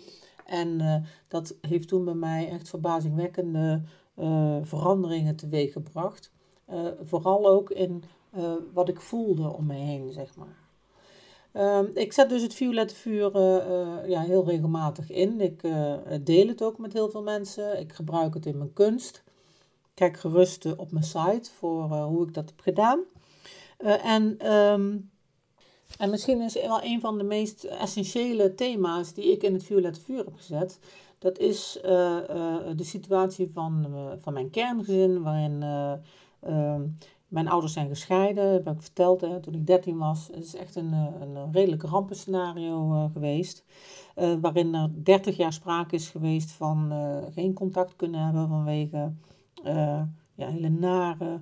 En 0.47 1.05
dat 1.29 1.57
heeft 1.61 1.89
toen 1.89 2.05
bij 2.05 2.15
mij 2.15 2.49
echt 2.49 2.69
verbazingwekkende 2.69 3.83
veranderingen 4.63 5.37
teweeg 5.37 5.73
gebracht. 5.73 6.33
vooral 7.03 7.49
ook 7.49 7.71
in 7.71 8.05
wat 8.73 8.89
ik 8.89 9.01
voelde 9.01 9.53
om 9.53 9.67
me 9.67 9.75
heen, 9.75 10.13
zeg 10.13 10.37
maar. 10.37 10.69
Ehm, 11.53 11.85
ik 11.95 12.13
zet 12.13 12.29
dus 12.29 12.43
het 12.43 12.55
violette 12.55 12.95
vuur 12.95 13.37
uh, 13.37 14.09
ja, 14.09 14.21
heel 14.21 14.45
regelmatig 14.45 15.11
in. 15.11 15.41
Ik 15.41 15.63
uh, 15.63 15.95
deel 16.21 16.47
het 16.47 16.63
ook 16.63 16.79
met 16.79 16.93
heel 16.93 17.11
veel 17.11 17.23
mensen. 17.23 17.81
Ik 17.81 17.93
gebruik 17.93 18.35
het 18.35 18.47
in 18.47 18.59
mijn 18.59 18.73
kunst. 18.73 19.23
Kijk 19.99 20.17
gerust 20.17 20.77
op 20.77 20.93
mijn 20.93 21.05
site 21.05 21.51
voor 21.59 21.83
hoe 21.83 22.27
ik 22.27 22.35
dat 22.35 22.49
heb 22.49 22.61
gedaan. 22.61 23.01
en, 24.03 24.53
um, 24.53 25.11
en 25.99 26.11
misschien 26.11 26.41
is 26.41 26.55
wel 26.55 26.83
een 26.83 27.01
van 27.01 27.19
de 27.19 27.25
meest 27.25 27.65
essentiële 27.65 28.55
thema's 28.55 29.13
die 29.13 29.33
ik 29.33 29.43
in 29.43 29.53
het 29.53 29.65
violette 29.65 30.01
vuur 30.01 30.25
heb 30.25 30.35
gezet. 30.35 30.79
Dat 31.19 31.39
is 31.39 31.79
de 31.83 32.85
situatie 32.85 33.51
van, 33.53 33.87
van 34.19 34.33
mijn 34.33 34.51
kerngezin, 34.51 35.23
waarin 35.23 35.63
ehm, 36.41 36.83
mijn 37.29 37.49
ouders 37.49 37.73
zijn 37.73 37.89
gescheiden, 37.89 38.53
dat 38.53 38.65
heb 38.65 38.75
ik 38.75 38.83
verteld 38.83 39.21
hè, 39.21 39.41
toen 39.41 39.55
ik 39.55 39.67
13 39.67 39.99
was. 39.99 40.29
Het 40.33 40.45
is 40.45 40.55
echt 40.55 40.77
een, 40.77 40.93
eh, 40.93 41.21
een 41.21 41.53
redelijk 41.53 41.83
rampenscenario 41.83 42.93
uh, 42.93 43.05
geweest. 43.13 43.65
Waarin 44.41 44.75
er 44.75 44.91
30 44.95 45.37
jaar 45.37 45.53
sprake 45.53 45.95
is 45.95 46.09
geweest 46.09 46.51
van 46.51 46.93
geen 47.33 47.53
contact 47.53 47.97
kunnen 47.97 48.25
hebben 48.25 48.49
vanwege 48.49 49.13
ja, 50.35 50.49
hele 50.49 50.69
nare 50.69 51.41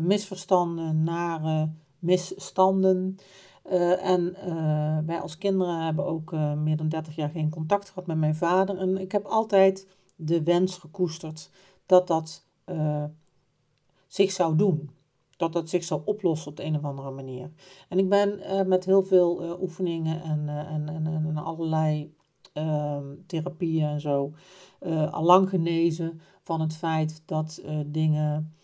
misverstanden, 0.00 1.02
nare 1.02 1.70
misstanden. 1.98 3.16
en 4.02 4.36
wij 5.06 5.20
als 5.20 5.38
kinderen 5.38 5.84
hebben 5.84 6.06
ook 6.06 6.32
meer 6.56 6.76
dan 6.76 6.88
30 6.88 7.14
jaar 7.14 7.30
geen 7.30 7.50
contact 7.50 7.88
gehad 7.88 8.06
met 8.06 8.16
mijn 8.16 8.34
vader. 8.34 8.78
En 8.78 8.96
ik 8.96 9.12
heb 9.12 9.24
altijd 9.24 9.86
de 10.16 10.42
wens 10.42 10.78
gekoesterd 10.78 11.50
dat 11.86 12.06
dat 12.06 12.46
zich 14.06 14.30
zou 14.30 14.56
doen 14.56 14.90
dat 15.42 15.52
dat 15.52 15.68
zich 15.68 15.84
zal 15.84 16.02
oplossen 16.04 16.50
op 16.50 16.56
de 16.56 16.64
een 16.64 16.76
of 16.76 16.84
andere 16.84 17.10
manier. 17.10 17.50
En 17.88 17.98
ik 17.98 18.08
ben 18.08 18.40
met 18.68 18.84
heel 18.84 19.02
veel 19.02 19.58
oefeningen 19.60 20.22
en, 20.22 20.48
en, 20.48 20.88
en, 20.88 21.06
en, 21.06 21.36
allerlei 21.36 22.14
ehm, 22.52 23.04
therapieën 23.26 23.88
en 23.88 24.00
zo 24.00 24.32
al 25.10 25.22
lang 25.22 25.48
genezen 25.48 26.20
van 26.42 26.60
het 26.60 26.76
feit 26.76 27.22
dat 27.24 27.62
dingen 27.86 28.54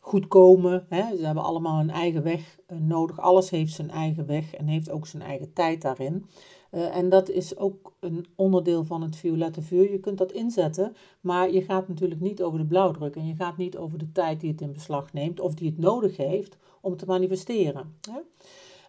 goed 0.00 0.28
komen. 0.28 0.86
Hè? 0.88 1.16
Ze 1.16 1.24
hebben 1.24 1.44
allemaal 1.44 1.80
een 1.80 1.90
eigen 1.90 2.22
weg 2.22 2.58
nodig. 2.78 3.20
Alles 3.20 3.50
heeft 3.50 3.74
zijn 3.74 3.90
eigen 3.90 4.26
weg 4.26 4.54
en 4.54 4.66
heeft 4.66 4.90
ook 4.90 5.06
zijn 5.06 5.22
eigen 5.22 5.52
tijd 5.52 5.82
daarin. 5.82 6.26
En 6.70 7.08
dat 7.08 7.28
is 7.28 7.56
ook 7.56 7.92
een 8.00 8.26
onderdeel 8.36 8.84
van 8.84 9.02
het 9.02 9.16
violette 9.16 9.62
vuur. 9.62 9.90
Je 9.90 10.00
kunt 10.00 10.18
dat 10.18 10.32
inzetten, 10.32 10.96
maar 11.20 11.52
je 11.52 11.62
gaat 11.62 11.88
natuurlijk 11.88 12.20
niet 12.20 12.42
over 12.42 12.58
de 12.58 12.66
blauwdruk 12.66 13.16
en 13.16 13.26
je 13.26 13.34
gaat 13.34 13.56
niet 13.56 13.76
over 13.76 13.98
de 13.98 14.12
tijd 14.12 14.40
die 14.40 14.50
het 14.50 14.60
in 14.60 14.72
beslag 14.72 15.12
neemt 15.12 15.40
of 15.40 15.54
die 15.54 15.68
het 15.68 15.78
nodig 15.78 16.16
heeft 16.16 16.56
om 16.80 16.96
te 16.96 17.06
manifesteren. 17.06 17.94
Hè? 18.10 18.18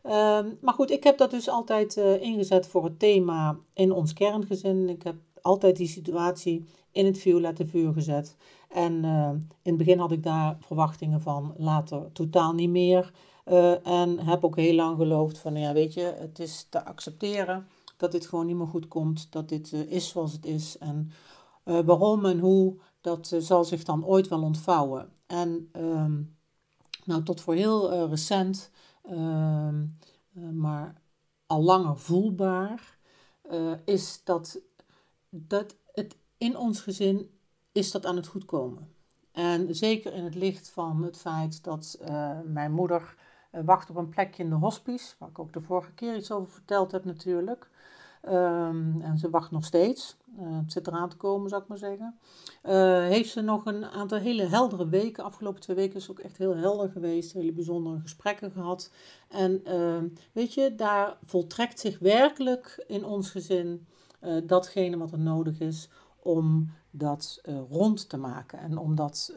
Uh, 0.05 0.51
maar 0.61 0.73
goed, 0.73 0.91
ik 0.91 1.03
heb 1.03 1.17
dat 1.17 1.31
dus 1.31 1.49
altijd 1.49 1.95
ingezet 2.19 2.67
voor 2.67 2.83
het 2.83 2.99
thema 2.99 3.57
in 3.73 3.91
ons 3.91 4.13
kerngezin. 4.13 4.89
Ik 4.89 5.03
heb 5.03 5.15
altijd 5.41 5.75
die 5.75 5.87
situatie 5.87 6.65
in 6.91 7.05
het 7.05 7.17
violette 7.17 7.65
vuur 7.65 7.93
gezet. 7.93 8.35
En 8.69 9.03
uh, 9.03 9.29
in 9.61 9.71
het 9.73 9.77
begin 9.77 9.99
had 9.99 10.11
ik 10.11 10.23
daar 10.23 10.57
verwachtingen 10.59 11.21
van, 11.21 11.53
later 11.57 12.11
totaal 12.11 12.53
niet 12.53 12.69
meer. 12.69 13.13
Uh, 13.45 13.87
en 13.87 14.19
heb 14.19 14.43
ook 14.43 14.55
heel 14.55 14.75
lang 14.75 14.97
geloofd 14.97 15.37
van, 15.37 15.55
ja 15.55 15.73
weet 15.73 15.93
je, 15.93 16.15
het 16.17 16.39
is 16.39 16.67
te 16.69 16.85
accepteren 16.85 17.67
dat 17.97 18.11
dit 18.11 18.27
gewoon 18.27 18.45
niet 18.45 18.55
meer 18.55 18.67
goed 18.67 18.87
komt. 18.87 19.31
Dat 19.31 19.49
dit 19.49 19.71
uh, 19.71 19.91
is 19.91 20.09
zoals 20.09 20.31
het 20.31 20.45
is. 20.45 20.77
En 20.77 21.11
waarom 21.63 22.25
en 22.25 22.39
hoe, 22.39 22.75
dat 23.01 23.35
zal 23.39 23.63
zich 23.63 23.83
dan 23.83 24.05
ooit 24.05 24.27
wel 24.27 24.41
ontvouwen. 24.41 25.09
En 25.27 25.69
um, 25.77 26.35
nou, 27.05 27.23
tot 27.23 27.41
voor 27.41 27.53
heel 27.53 28.07
recent, 28.07 28.71
ehm, 29.03 29.85
maar 30.53 31.01
al 31.45 31.63
langer 31.63 31.97
voelbaar, 31.97 32.97
is 33.85 34.21
dat, 34.23 34.59
dat 35.33 35.75
het 35.91 36.17
in 36.37 36.57
ons 36.57 36.81
gezin 36.81 37.29
is 37.71 37.91
dat 37.91 38.05
aan 38.05 38.15
het 38.15 38.27
goed 38.27 38.45
komen. 38.45 38.87
En 39.31 39.75
zeker 39.75 40.13
in 40.13 40.23
het 40.23 40.35
licht 40.35 40.69
van 40.69 41.03
het 41.03 41.17
feit 41.17 41.63
dat 41.63 41.99
mijn 42.45 42.71
moeder 42.71 43.15
uh, 43.51 43.61
wacht 43.65 43.89
op 43.89 43.95
een 43.95 44.09
plekje 44.09 44.43
in 44.43 44.49
de 44.49 44.55
hospice, 44.55 45.15
waar 45.17 45.29
ik 45.29 45.39
ook 45.39 45.53
de 45.53 45.61
vorige 45.61 45.91
keer 45.91 46.15
iets 46.15 46.31
over 46.31 46.51
verteld 46.51 46.91
heb 46.91 47.05
natuurlijk. 47.05 47.69
Um, 48.25 49.01
en 49.01 49.17
ze 49.17 49.29
wacht 49.29 49.51
nog 49.51 49.65
steeds. 49.65 50.17
Uh, 50.39 50.57
het 50.57 50.71
zit 50.71 50.87
eraan 50.87 51.09
te 51.09 51.17
komen, 51.17 51.49
zou 51.49 51.61
ik 51.61 51.67
maar 51.67 51.77
zeggen. 51.77 52.19
Heeft 53.09 53.29
ze 53.29 53.41
nog 53.41 53.65
een 53.65 53.85
aantal 53.85 54.17
hele 54.17 54.43
heldere 54.43 54.89
weken. 54.89 55.23
Afgelopen 55.23 55.61
twee 55.61 55.75
weken 55.75 55.95
is 55.95 56.11
ook 56.11 56.19
echt 56.19 56.37
heel 56.37 56.55
helder 56.55 56.89
geweest. 56.89 57.33
Hele 57.33 57.51
bijzondere 57.51 57.99
gesprekken 57.99 58.51
gehad. 58.51 58.91
En 59.27 59.61
uh, 59.65 59.97
weet 60.31 60.53
je, 60.53 60.75
daar 60.75 61.17
voltrekt 61.25 61.79
zich 61.79 61.99
werkelijk 61.99 62.83
in 62.87 63.05
ons 63.05 63.29
gezin 63.29 63.87
datgene 64.43 64.97
wat 64.97 65.11
er 65.11 65.19
nodig 65.19 65.59
is 65.59 65.89
om 66.19 66.71
dat 66.91 67.41
rond 67.69 68.09
te 68.09 68.17
maken. 68.17 68.59
En 68.59 68.77
om 68.77 68.95
dat 68.95 69.33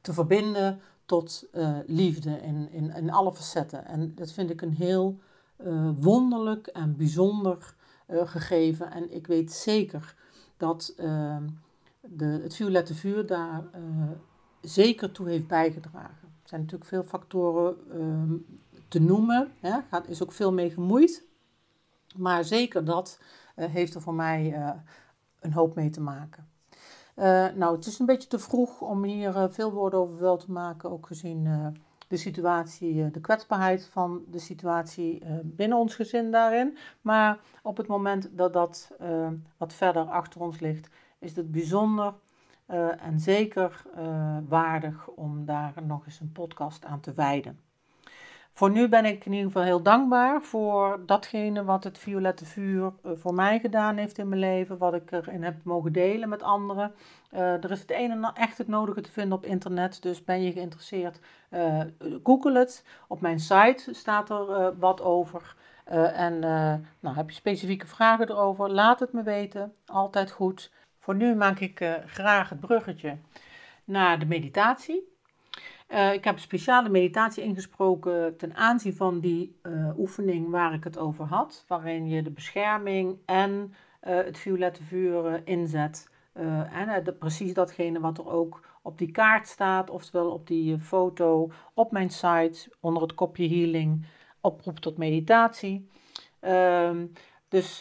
te 0.00 0.12
verbinden 0.12 0.80
tot 1.04 1.46
liefde 1.86 2.40
in, 2.40 2.70
in, 2.70 2.94
in 2.94 3.10
alle 3.10 3.34
facetten. 3.34 3.86
En 3.86 4.14
dat 4.14 4.32
vind 4.32 4.50
ik 4.50 4.62
een 4.62 4.74
heel 4.74 5.18
wonderlijk 5.98 6.66
en 6.66 6.96
bijzonder 6.96 7.74
gegeven. 8.08 8.90
En 8.90 9.14
ik 9.14 9.26
weet 9.26 9.52
zeker 9.52 10.14
dat 10.56 10.92
de, 12.00 12.24
het 12.42 12.54
violette 12.54 12.94
vuur 12.94 13.26
daar 13.26 13.64
zeker 14.64 15.12
toe 15.12 15.28
heeft 15.28 15.46
bijgedragen. 15.46 16.28
Er 16.42 16.48
zijn 16.48 16.60
natuurlijk 16.60 16.90
veel 16.90 17.02
factoren 17.02 17.76
ehm, 17.90 18.34
te 18.88 19.00
noemen. 19.00 19.52
Gaat, 19.88 20.08
is 20.08 20.22
ook 20.22 20.32
veel 20.32 20.52
mee 20.52 20.70
gemoeid. 20.70 21.22
Maar 22.16 22.44
zeker 22.44 22.84
dat 22.84 23.20
heeft 23.54 23.94
er 23.94 24.00
voor 24.00 24.14
mij 24.14 24.72
een 25.40 25.52
hoop 25.52 25.74
mee 25.74 25.90
te 25.90 26.00
maken. 26.00 26.48
Uh, 27.16 27.46
nou, 27.54 27.76
het 27.76 27.86
is 27.86 27.98
een 27.98 28.06
beetje 28.06 28.28
te 28.28 28.38
vroeg 28.38 28.80
om 28.80 29.04
hier 29.04 29.48
veel 29.50 29.72
woorden 29.72 29.98
over 30.00 30.18
wel 30.18 30.36
te 30.36 30.52
maken, 30.52 30.90
ook 30.90 31.06
gezien 31.06 31.72
de 32.08 32.16
situatie, 32.16 33.10
de 33.10 33.20
kwetsbaarheid 33.20 33.84
van 33.84 34.24
de 34.30 34.38
situatie 34.38 35.22
binnen 35.42 35.78
ons 35.78 35.94
gezin 35.94 36.30
daarin. 36.30 36.76
Maar 37.00 37.38
op 37.62 37.76
het 37.76 37.86
moment 37.86 38.28
dat 38.32 38.52
dat 38.52 38.90
wat 39.56 39.72
verder 39.72 40.02
achter 40.02 40.40
ons 40.40 40.60
ligt, 40.60 40.88
is 41.18 41.36
het 41.36 41.50
bijzonder 41.50 42.14
en 42.98 43.20
zeker 43.20 43.82
waardig 44.48 45.08
om 45.08 45.44
daar 45.44 45.74
nog 45.86 46.06
eens 46.06 46.20
een 46.20 46.32
podcast 46.32 46.84
aan 46.84 47.00
te 47.00 47.12
wijden. 47.12 47.58
Voor 48.56 48.70
nu 48.70 48.88
ben 48.88 49.04
ik 49.04 49.24
in 49.24 49.32
ieder 49.32 49.46
geval 49.46 49.62
heel 49.62 49.82
dankbaar 49.82 50.42
voor 50.42 51.02
datgene 51.06 51.64
wat 51.64 51.84
het 51.84 51.98
violette 51.98 52.44
vuur 52.44 52.92
eh, 53.02 53.12
voor 53.14 53.34
mij 53.34 53.58
gedaan 53.58 53.96
heeft 53.96 54.18
in 54.18 54.28
mijn 54.28 54.40
leven, 54.40 54.78
wat 54.78 54.94
ik 54.94 55.10
erin 55.12 55.42
heb 55.42 55.64
mogen 55.64 55.92
delen 55.92 56.28
met 56.28 56.42
anderen. 56.42 56.94
Uh, 57.32 57.64
er 57.64 57.70
is 57.70 57.80
het 57.80 57.90
een 57.90 58.10
en 58.10 58.32
echt 58.34 58.58
het 58.58 58.68
nodige 58.68 59.00
te 59.00 59.12
vinden 59.12 59.38
op 59.38 59.44
internet, 59.44 60.02
dus 60.02 60.24
ben 60.24 60.42
je 60.42 60.52
geïnteresseerd, 60.52 61.20
uh, 61.50 61.80
google 62.22 62.58
het. 62.58 62.84
Op 63.08 63.20
mijn 63.20 63.40
site 63.40 63.94
staat 63.94 64.30
er 64.30 64.78
wat 64.78 65.02
over. 65.02 65.56
en 66.14 66.38
nou, 67.00 67.16
heb 67.16 67.30
je 67.30 67.36
specifieke 67.36 67.86
vragen 67.86 68.30
erover, 68.30 68.70
laat 68.70 69.00
het 69.00 69.12
me 69.12 69.22
weten, 69.22 69.74
altijd 69.86 70.30
goed. 70.30 70.72
Voor 70.98 71.14
nu 71.14 71.34
maak 71.34 71.60
ik 71.60 72.00
graag 72.06 72.48
het 72.48 72.60
bruggetje 72.60 73.16
naar 73.84 74.18
de 74.18 74.26
meditatie. 74.26 75.13
Uh, 75.94 76.12
ik 76.12 76.24
heb 76.24 76.34
een 76.34 76.40
speciale 76.40 76.88
meditatie 76.88 77.42
ingesproken 77.42 78.36
ten 78.36 78.54
aanzien 78.54 78.94
van 78.94 79.20
die 79.20 79.58
uh, 79.62 79.98
oefening 79.98 80.50
waar 80.50 80.74
ik 80.74 80.84
het 80.84 80.98
over 80.98 81.24
had, 81.24 81.64
waarin 81.68 82.08
je 82.08 82.22
de 82.22 82.30
bescherming 82.30 83.18
en 83.26 83.74
uh, 84.04 84.16
het 84.16 84.38
violette 84.38 84.82
vuur 84.82 85.42
inzet. 85.44 86.10
en 86.72 87.16
precies 87.18 87.54
datgene 87.54 88.00
wat 88.00 88.18
er 88.18 88.28
ook 88.28 88.66
op 88.82 88.98
die 88.98 89.10
kaart 89.10 89.48
staat, 89.48 89.90
oftewel 89.90 90.30
op 90.30 90.46
die 90.46 90.78
foto 90.78 91.50
op 91.74 91.92
mijn 91.92 92.10
site 92.10 92.70
onder 92.80 93.02
het 93.02 93.14
kopje 93.14 93.48
healing, 93.48 94.06
oproep 94.40 94.78
tot 94.78 94.96
meditatie. 94.96 95.88
Ehm, 96.40 97.06
dus 97.48 97.78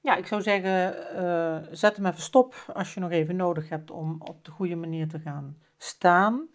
ja, 0.00 0.16
ik 0.16 0.26
zou 0.26 0.42
zeggen, 0.42 1.76
zet 1.76 1.96
hem 1.96 2.06
even 2.06 2.22
stop 2.22 2.54
als 2.74 2.94
je 2.94 3.00
nog 3.00 3.10
even 3.10 3.36
nodig 3.36 3.68
hebt 3.68 3.90
om 3.90 4.16
op 4.18 4.44
de 4.44 4.50
goede 4.50 4.76
manier 4.76 5.08
te 5.08 5.18
gaan 5.18 5.56
staan. 5.76 6.48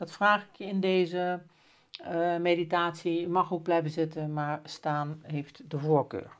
Dat 0.00 0.12
vraag 0.12 0.42
ik 0.42 0.56
je 0.56 0.64
in 0.64 0.80
deze 0.80 1.42
uh, 2.02 2.36
meditatie. 2.36 3.20
Je 3.20 3.28
mag 3.28 3.52
ook 3.52 3.62
blijven 3.62 3.90
zitten, 3.90 4.32
maar 4.32 4.60
staan 4.64 5.20
heeft 5.22 5.70
de 5.70 5.78
voorkeur. 5.78 6.30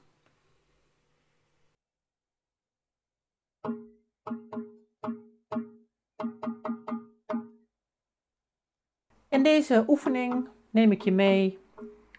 In 9.29 9.43
deze 9.43 9.85
oefening 9.89 10.49
neem 10.71 10.93
ik 10.93 11.03
je 11.03 11.13
mee 11.13 11.59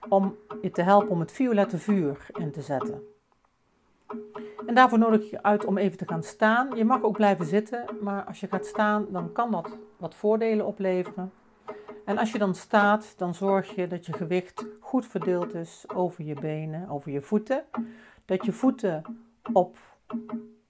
om 0.10 0.38
je 0.62 0.72
te 0.72 0.82
helpen 0.82 1.10
om 1.10 1.20
het 1.20 1.32
violette 1.32 1.78
vuur 1.78 2.26
in 2.34 2.52
te 2.52 2.62
zetten. 2.62 3.04
En 4.66 4.76
daarvoor 4.76 5.00
nodig 5.00 5.22
ik 5.22 5.30
je 5.30 5.44
uit 5.44 5.66
om 5.66 5.78
even 5.78 5.98
te 5.98 6.08
gaan 6.08 6.24
staan. 6.24 6.76
Je 6.76 6.86
mag 6.86 7.02
ook 7.02 7.16
blijven 7.16 7.46
zitten, 7.46 7.86
maar 8.02 8.24
als 8.24 8.40
je 8.40 8.48
gaat 8.48 8.66
staan, 8.66 9.08
dan 9.12 9.32
kan 9.32 9.52
dat 9.52 9.78
wat 9.98 10.16
voordelen 10.16 10.66
opleveren. 10.66 11.32
En 12.06 12.18
als 12.18 12.32
je 12.32 12.38
dan 12.38 12.56
staat, 12.56 13.14
dan 13.18 13.34
zorg 13.34 13.76
je 13.76 13.88
dat 13.88 14.06
je 14.06 14.14
gewicht 14.14 14.66
goed 14.80 15.08
verdeeld 15.08 15.54
is 15.54 15.86
over 15.96 16.24
je 16.24 16.34
benen, 16.34 16.90
over 16.90 17.12
je 17.12 17.22
voeten. 17.22 17.64
Dat 18.26 18.46
je 18.46 18.52
voeten 18.52 19.04
op 19.54 19.78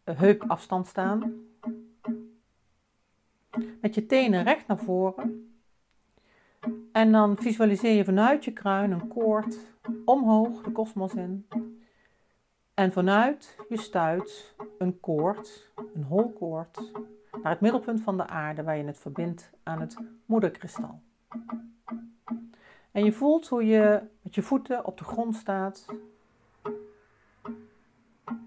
heupafstand 0.04 0.88
staan. 0.88 1.34
Met 3.82 3.96
je 3.96 4.06
tenen 4.06 4.44
recht 4.44 4.68
naar 4.68 4.78
voren. 4.78 5.52
En 6.92 7.12
dan 7.12 7.38
visualiseer 7.38 7.96
je 7.96 8.06
vanuit 8.06 8.46
je 8.46 8.52
kruin 8.52 8.92
een 8.92 9.08
koord 9.08 9.58
omhoog 10.06 10.62
de 10.62 10.72
kosmos 10.72 11.14
in. 11.14 11.46
En 12.82 12.91
vanuit 12.91 13.58
je 13.70 13.78
stuit 13.78 14.56
een 14.78 15.00
koord, 15.00 15.72
een 15.94 16.04
holkoord, 16.04 16.91
naar 17.41 17.52
het 17.52 17.62
middelpunt 17.62 18.02
van 18.02 18.17
de 18.17 18.28
aarde 18.28 18.63
waar 18.63 18.78
je 18.78 18.84
het 18.84 19.00
verbindt 19.00 19.52
aan 19.63 19.82
het 19.82 19.98
moederkristal. 20.26 21.02
En 22.91 23.04
je 23.04 23.12
voelt 23.12 23.48
hoe 23.48 23.65
je 23.65 24.02
met 24.22 24.36
je 24.36 24.41
voeten 24.41 24.86
op 24.86 24.98
de 24.98 25.04
grond 25.04 25.36
staat. 25.36 25.86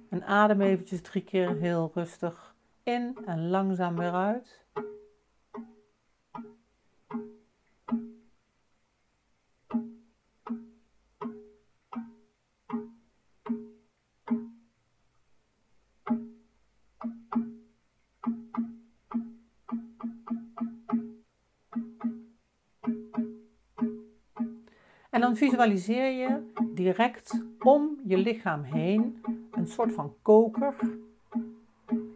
En 0.09 0.25
adem 0.25 0.61
eventjes 0.61 1.03
drie 1.03 1.25
keer 1.25 1.57
heel 1.57 1.91
rustig 1.95 2.55
in 2.83 3.19
en 3.27 3.49
langzaam 3.49 3.97
weer 3.97 4.13
uit. 4.13 4.64
En 25.15 25.21
dan 25.21 25.37
visualiseer 25.37 26.11
je 26.11 26.53
direct 26.75 27.45
om 27.59 27.99
je 28.05 28.17
lichaam 28.17 28.63
heen 28.63 29.23
een 29.51 29.67
soort 29.67 29.93
van 29.93 30.15
koker 30.23 30.75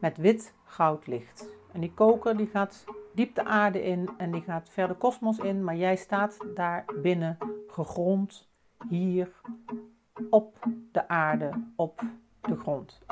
met 0.01 0.17
wit 0.17 0.55
goudlicht. 0.65 1.49
En 1.73 1.81
die 1.81 1.93
koker 1.95 2.37
die 2.37 2.47
gaat 2.47 2.85
diep 3.15 3.35
de 3.35 3.45
aarde 3.45 3.83
in 3.83 4.11
en 4.17 4.31
die 4.31 4.41
gaat 4.41 4.69
verder 4.69 4.97
kosmos 4.97 5.39
in, 5.39 5.65
maar 5.65 5.77
jij 5.77 5.97
staat 5.97 6.39
daar 6.55 6.85
binnen 7.03 7.39
gegrond 7.69 8.49
hier 8.89 9.41
op 10.31 10.67
de 10.93 11.09
aarde, 11.09 11.51
op 11.77 12.03
de 12.41 12.57
grond. 12.57 13.03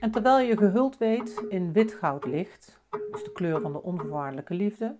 En 0.00 0.10
terwijl 0.10 0.46
je 0.46 0.56
gehuld 0.56 0.98
weet 0.98 1.44
in 1.48 1.72
wit 1.72 1.94
goudlicht, 1.94 2.80
dus 3.10 3.24
de 3.24 3.32
kleur 3.32 3.60
van 3.60 3.72
de 3.72 3.82
onvoorwaardelijke 3.82 4.54
liefde, 4.54 4.96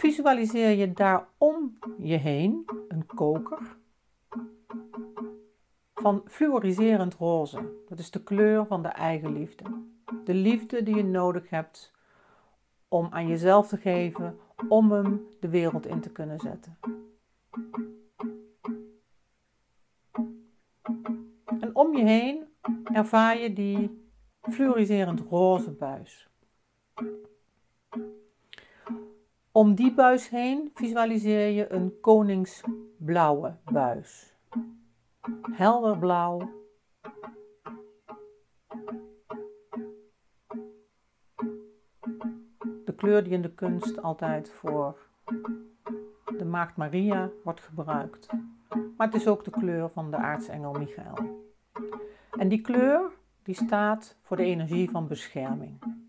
Visualiseer 0.00 0.70
je 0.70 0.92
daar 0.92 1.28
om 1.38 1.78
je 1.98 2.16
heen 2.16 2.64
een 2.88 3.06
koker 3.06 3.76
van 5.94 6.22
fluoriserend 6.26 7.14
roze. 7.14 7.82
Dat 7.88 7.98
is 7.98 8.10
de 8.10 8.22
kleur 8.22 8.66
van 8.66 8.82
de 8.82 8.88
eigen 8.88 9.32
liefde. 9.32 9.64
De 10.24 10.34
liefde 10.34 10.82
die 10.82 10.94
je 10.94 11.04
nodig 11.04 11.50
hebt 11.50 11.92
om 12.88 13.08
aan 13.10 13.26
jezelf 13.26 13.68
te 13.68 13.76
geven, 13.76 14.38
om 14.68 14.92
hem 14.92 15.26
de 15.40 15.48
wereld 15.48 15.86
in 15.86 16.00
te 16.00 16.10
kunnen 16.10 16.38
zetten. 16.40 16.78
En 21.60 21.70
om 21.72 21.96
je 21.96 22.04
heen 22.04 22.48
ervaar 22.84 23.38
je 23.38 23.52
die 23.52 24.10
fluoriserend 24.40 25.20
roze 25.20 25.70
buis. 25.70 26.28
Om 29.52 29.74
die 29.74 29.94
buis 29.94 30.28
heen 30.28 30.70
visualiseer 30.74 31.48
je 31.48 31.72
een 31.72 32.00
koningsblauwe 32.00 33.56
buis. 33.64 34.36
Helder 35.52 35.98
blauw. 35.98 36.50
De 42.84 42.94
kleur 42.96 43.24
die 43.24 43.32
in 43.32 43.42
de 43.42 43.54
kunst 43.54 44.02
altijd 44.02 44.50
voor 44.50 44.96
de 46.38 46.44
Maagd 46.44 46.76
Maria 46.76 47.30
wordt 47.44 47.60
gebruikt. 47.60 48.28
Maar 48.96 49.06
het 49.06 49.16
is 49.16 49.26
ook 49.26 49.44
de 49.44 49.50
kleur 49.50 49.88
van 49.88 50.10
de 50.10 50.16
aartsengel 50.16 50.72
Michael. 50.72 51.42
En 52.30 52.48
die 52.48 52.60
kleur 52.60 53.10
die 53.42 53.54
staat 53.54 54.16
voor 54.22 54.36
de 54.36 54.44
energie 54.44 54.90
van 54.90 55.08
bescherming. 55.08 55.99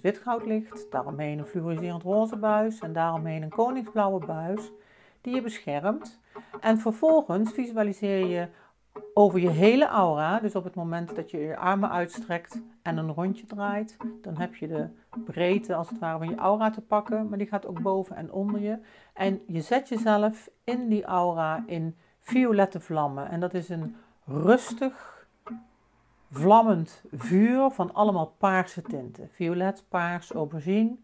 Dus 0.00 0.18
goudlicht, 0.18 0.86
daaromheen 0.90 1.38
een 1.38 1.46
fluoriserend 1.46 2.02
roze 2.02 2.36
buis 2.36 2.78
en 2.78 2.92
daaromheen 2.92 3.42
een 3.42 3.48
koningsblauwe 3.48 4.26
buis 4.26 4.70
die 5.20 5.34
je 5.34 5.42
beschermt. 5.42 6.20
En 6.60 6.78
vervolgens 6.78 7.52
visualiseer 7.52 8.26
je 8.26 8.48
over 9.14 9.40
je 9.40 9.50
hele 9.50 9.86
aura, 9.86 10.40
dus 10.40 10.54
op 10.54 10.64
het 10.64 10.74
moment 10.74 11.16
dat 11.16 11.30
je 11.30 11.38
je 11.38 11.56
armen 11.56 11.90
uitstrekt 11.90 12.60
en 12.82 12.96
een 12.96 13.12
rondje 13.12 13.46
draait, 13.46 13.96
dan 14.22 14.36
heb 14.36 14.54
je 14.54 14.68
de 14.68 14.88
breedte 15.24 15.74
als 15.74 15.88
het 15.88 15.98
ware 15.98 16.18
van 16.18 16.28
je 16.28 16.36
aura 16.36 16.70
te 16.70 16.80
pakken, 16.80 17.28
maar 17.28 17.38
die 17.38 17.46
gaat 17.46 17.66
ook 17.66 17.82
boven 17.82 18.16
en 18.16 18.32
onder 18.32 18.60
je. 18.60 18.78
En 19.14 19.40
je 19.46 19.60
zet 19.60 19.88
jezelf 19.88 20.48
in 20.64 20.88
die 20.88 21.04
aura 21.04 21.62
in 21.66 21.96
violette 22.18 22.80
vlammen 22.80 23.30
en 23.30 23.40
dat 23.40 23.54
is 23.54 23.68
een 23.68 23.96
rustig 24.24 25.17
vlammend 26.30 27.02
vuur 27.10 27.70
van 27.70 27.94
allemaal 27.94 28.26
paarse 28.38 28.82
tinten. 28.82 29.30
Violet, 29.30 29.84
paars, 29.88 30.30
aubergine. 30.30 30.96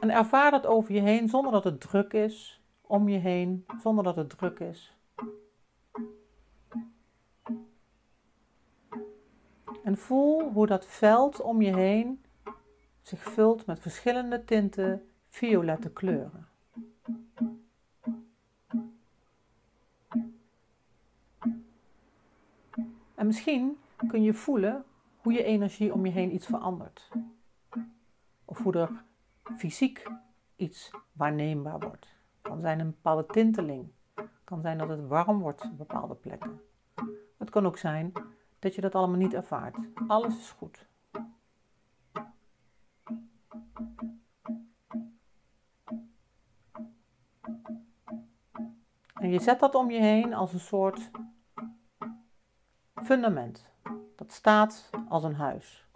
En 0.00 0.10
ervaar 0.10 0.50
dat 0.50 0.66
over 0.66 0.94
je 0.94 1.00
heen 1.00 1.28
zonder 1.28 1.52
dat 1.52 1.64
het 1.64 1.80
druk 1.80 2.12
is. 2.12 2.62
Om 2.80 3.08
je 3.08 3.18
heen, 3.18 3.66
zonder 3.82 4.04
dat 4.04 4.16
het 4.16 4.28
druk 4.30 4.58
is. 4.58 4.96
En 9.84 9.96
voel 9.96 10.50
hoe 10.50 10.66
dat 10.66 10.86
veld 10.86 11.40
om 11.40 11.62
je 11.62 11.74
heen 11.74 12.24
zich 13.02 13.22
vult 13.22 13.66
met 13.66 13.80
verschillende 13.80 14.44
tinten 14.44 15.08
violette 15.28 15.90
kleuren. 15.90 16.48
En 23.22 23.28
misschien 23.28 23.78
kun 24.06 24.22
je 24.22 24.34
voelen 24.34 24.84
hoe 25.16 25.32
je 25.32 25.42
energie 25.42 25.92
om 25.92 26.06
je 26.06 26.12
heen 26.12 26.34
iets 26.34 26.46
verandert. 26.46 27.10
Of 28.44 28.58
hoe 28.58 28.72
er 28.72 29.04
fysiek 29.56 30.10
iets 30.56 30.90
waarneembaar 31.12 31.78
wordt. 31.78 32.06
Het 32.06 32.42
kan 32.42 32.60
zijn 32.60 32.80
een 32.80 32.90
bepaalde 32.90 33.26
tinteling. 33.26 33.92
Het 34.14 34.44
kan 34.44 34.60
zijn 34.60 34.78
dat 34.78 34.88
het 34.88 35.06
warm 35.06 35.40
wordt 35.40 35.64
op 35.64 35.78
bepaalde 35.78 36.14
plekken. 36.14 36.60
Het 37.38 37.50
kan 37.50 37.66
ook 37.66 37.78
zijn 37.78 38.12
dat 38.58 38.74
je 38.74 38.80
dat 38.80 38.94
allemaal 38.94 39.18
niet 39.18 39.34
ervaart. 39.34 39.76
Alles 40.06 40.38
is 40.38 40.50
goed. 40.50 40.86
En 49.14 49.30
je 49.30 49.40
zet 49.40 49.60
dat 49.60 49.74
om 49.74 49.90
je 49.90 50.00
heen 50.00 50.34
als 50.34 50.52
een 50.52 50.60
soort 50.60 51.10
fundament. 53.04 53.66
Dat 54.16 54.32
staat 54.32 54.90
als 55.08 55.24
een 55.24 55.34
huis. 55.34 55.86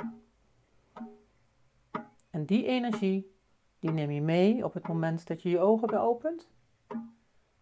En 2.31 2.45
die 2.45 2.67
energie, 2.67 3.37
die 3.79 3.91
neem 3.91 4.11
je 4.11 4.23
mee 4.23 4.65
op 4.65 4.75
het 4.75 4.89
moment 4.89 5.27
dat 5.27 5.43
je 5.43 5.49
je 5.49 5.61
ogen 5.61 5.89
weer 5.89 6.01
opent 6.01 6.49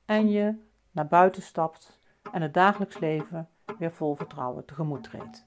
en 0.05 0.31
je 0.31 0.55
naar 0.91 1.07
buiten 1.07 1.43
stapt 1.43 2.01
en 2.33 2.43
het 2.43 2.55
dagelijks 2.55 2.99
leven 2.99 3.49
weer 3.79 3.93
vol 3.93 4.15
vertrouwen 4.15 4.65
tegemoet 4.65 5.03
treedt. 5.03 5.47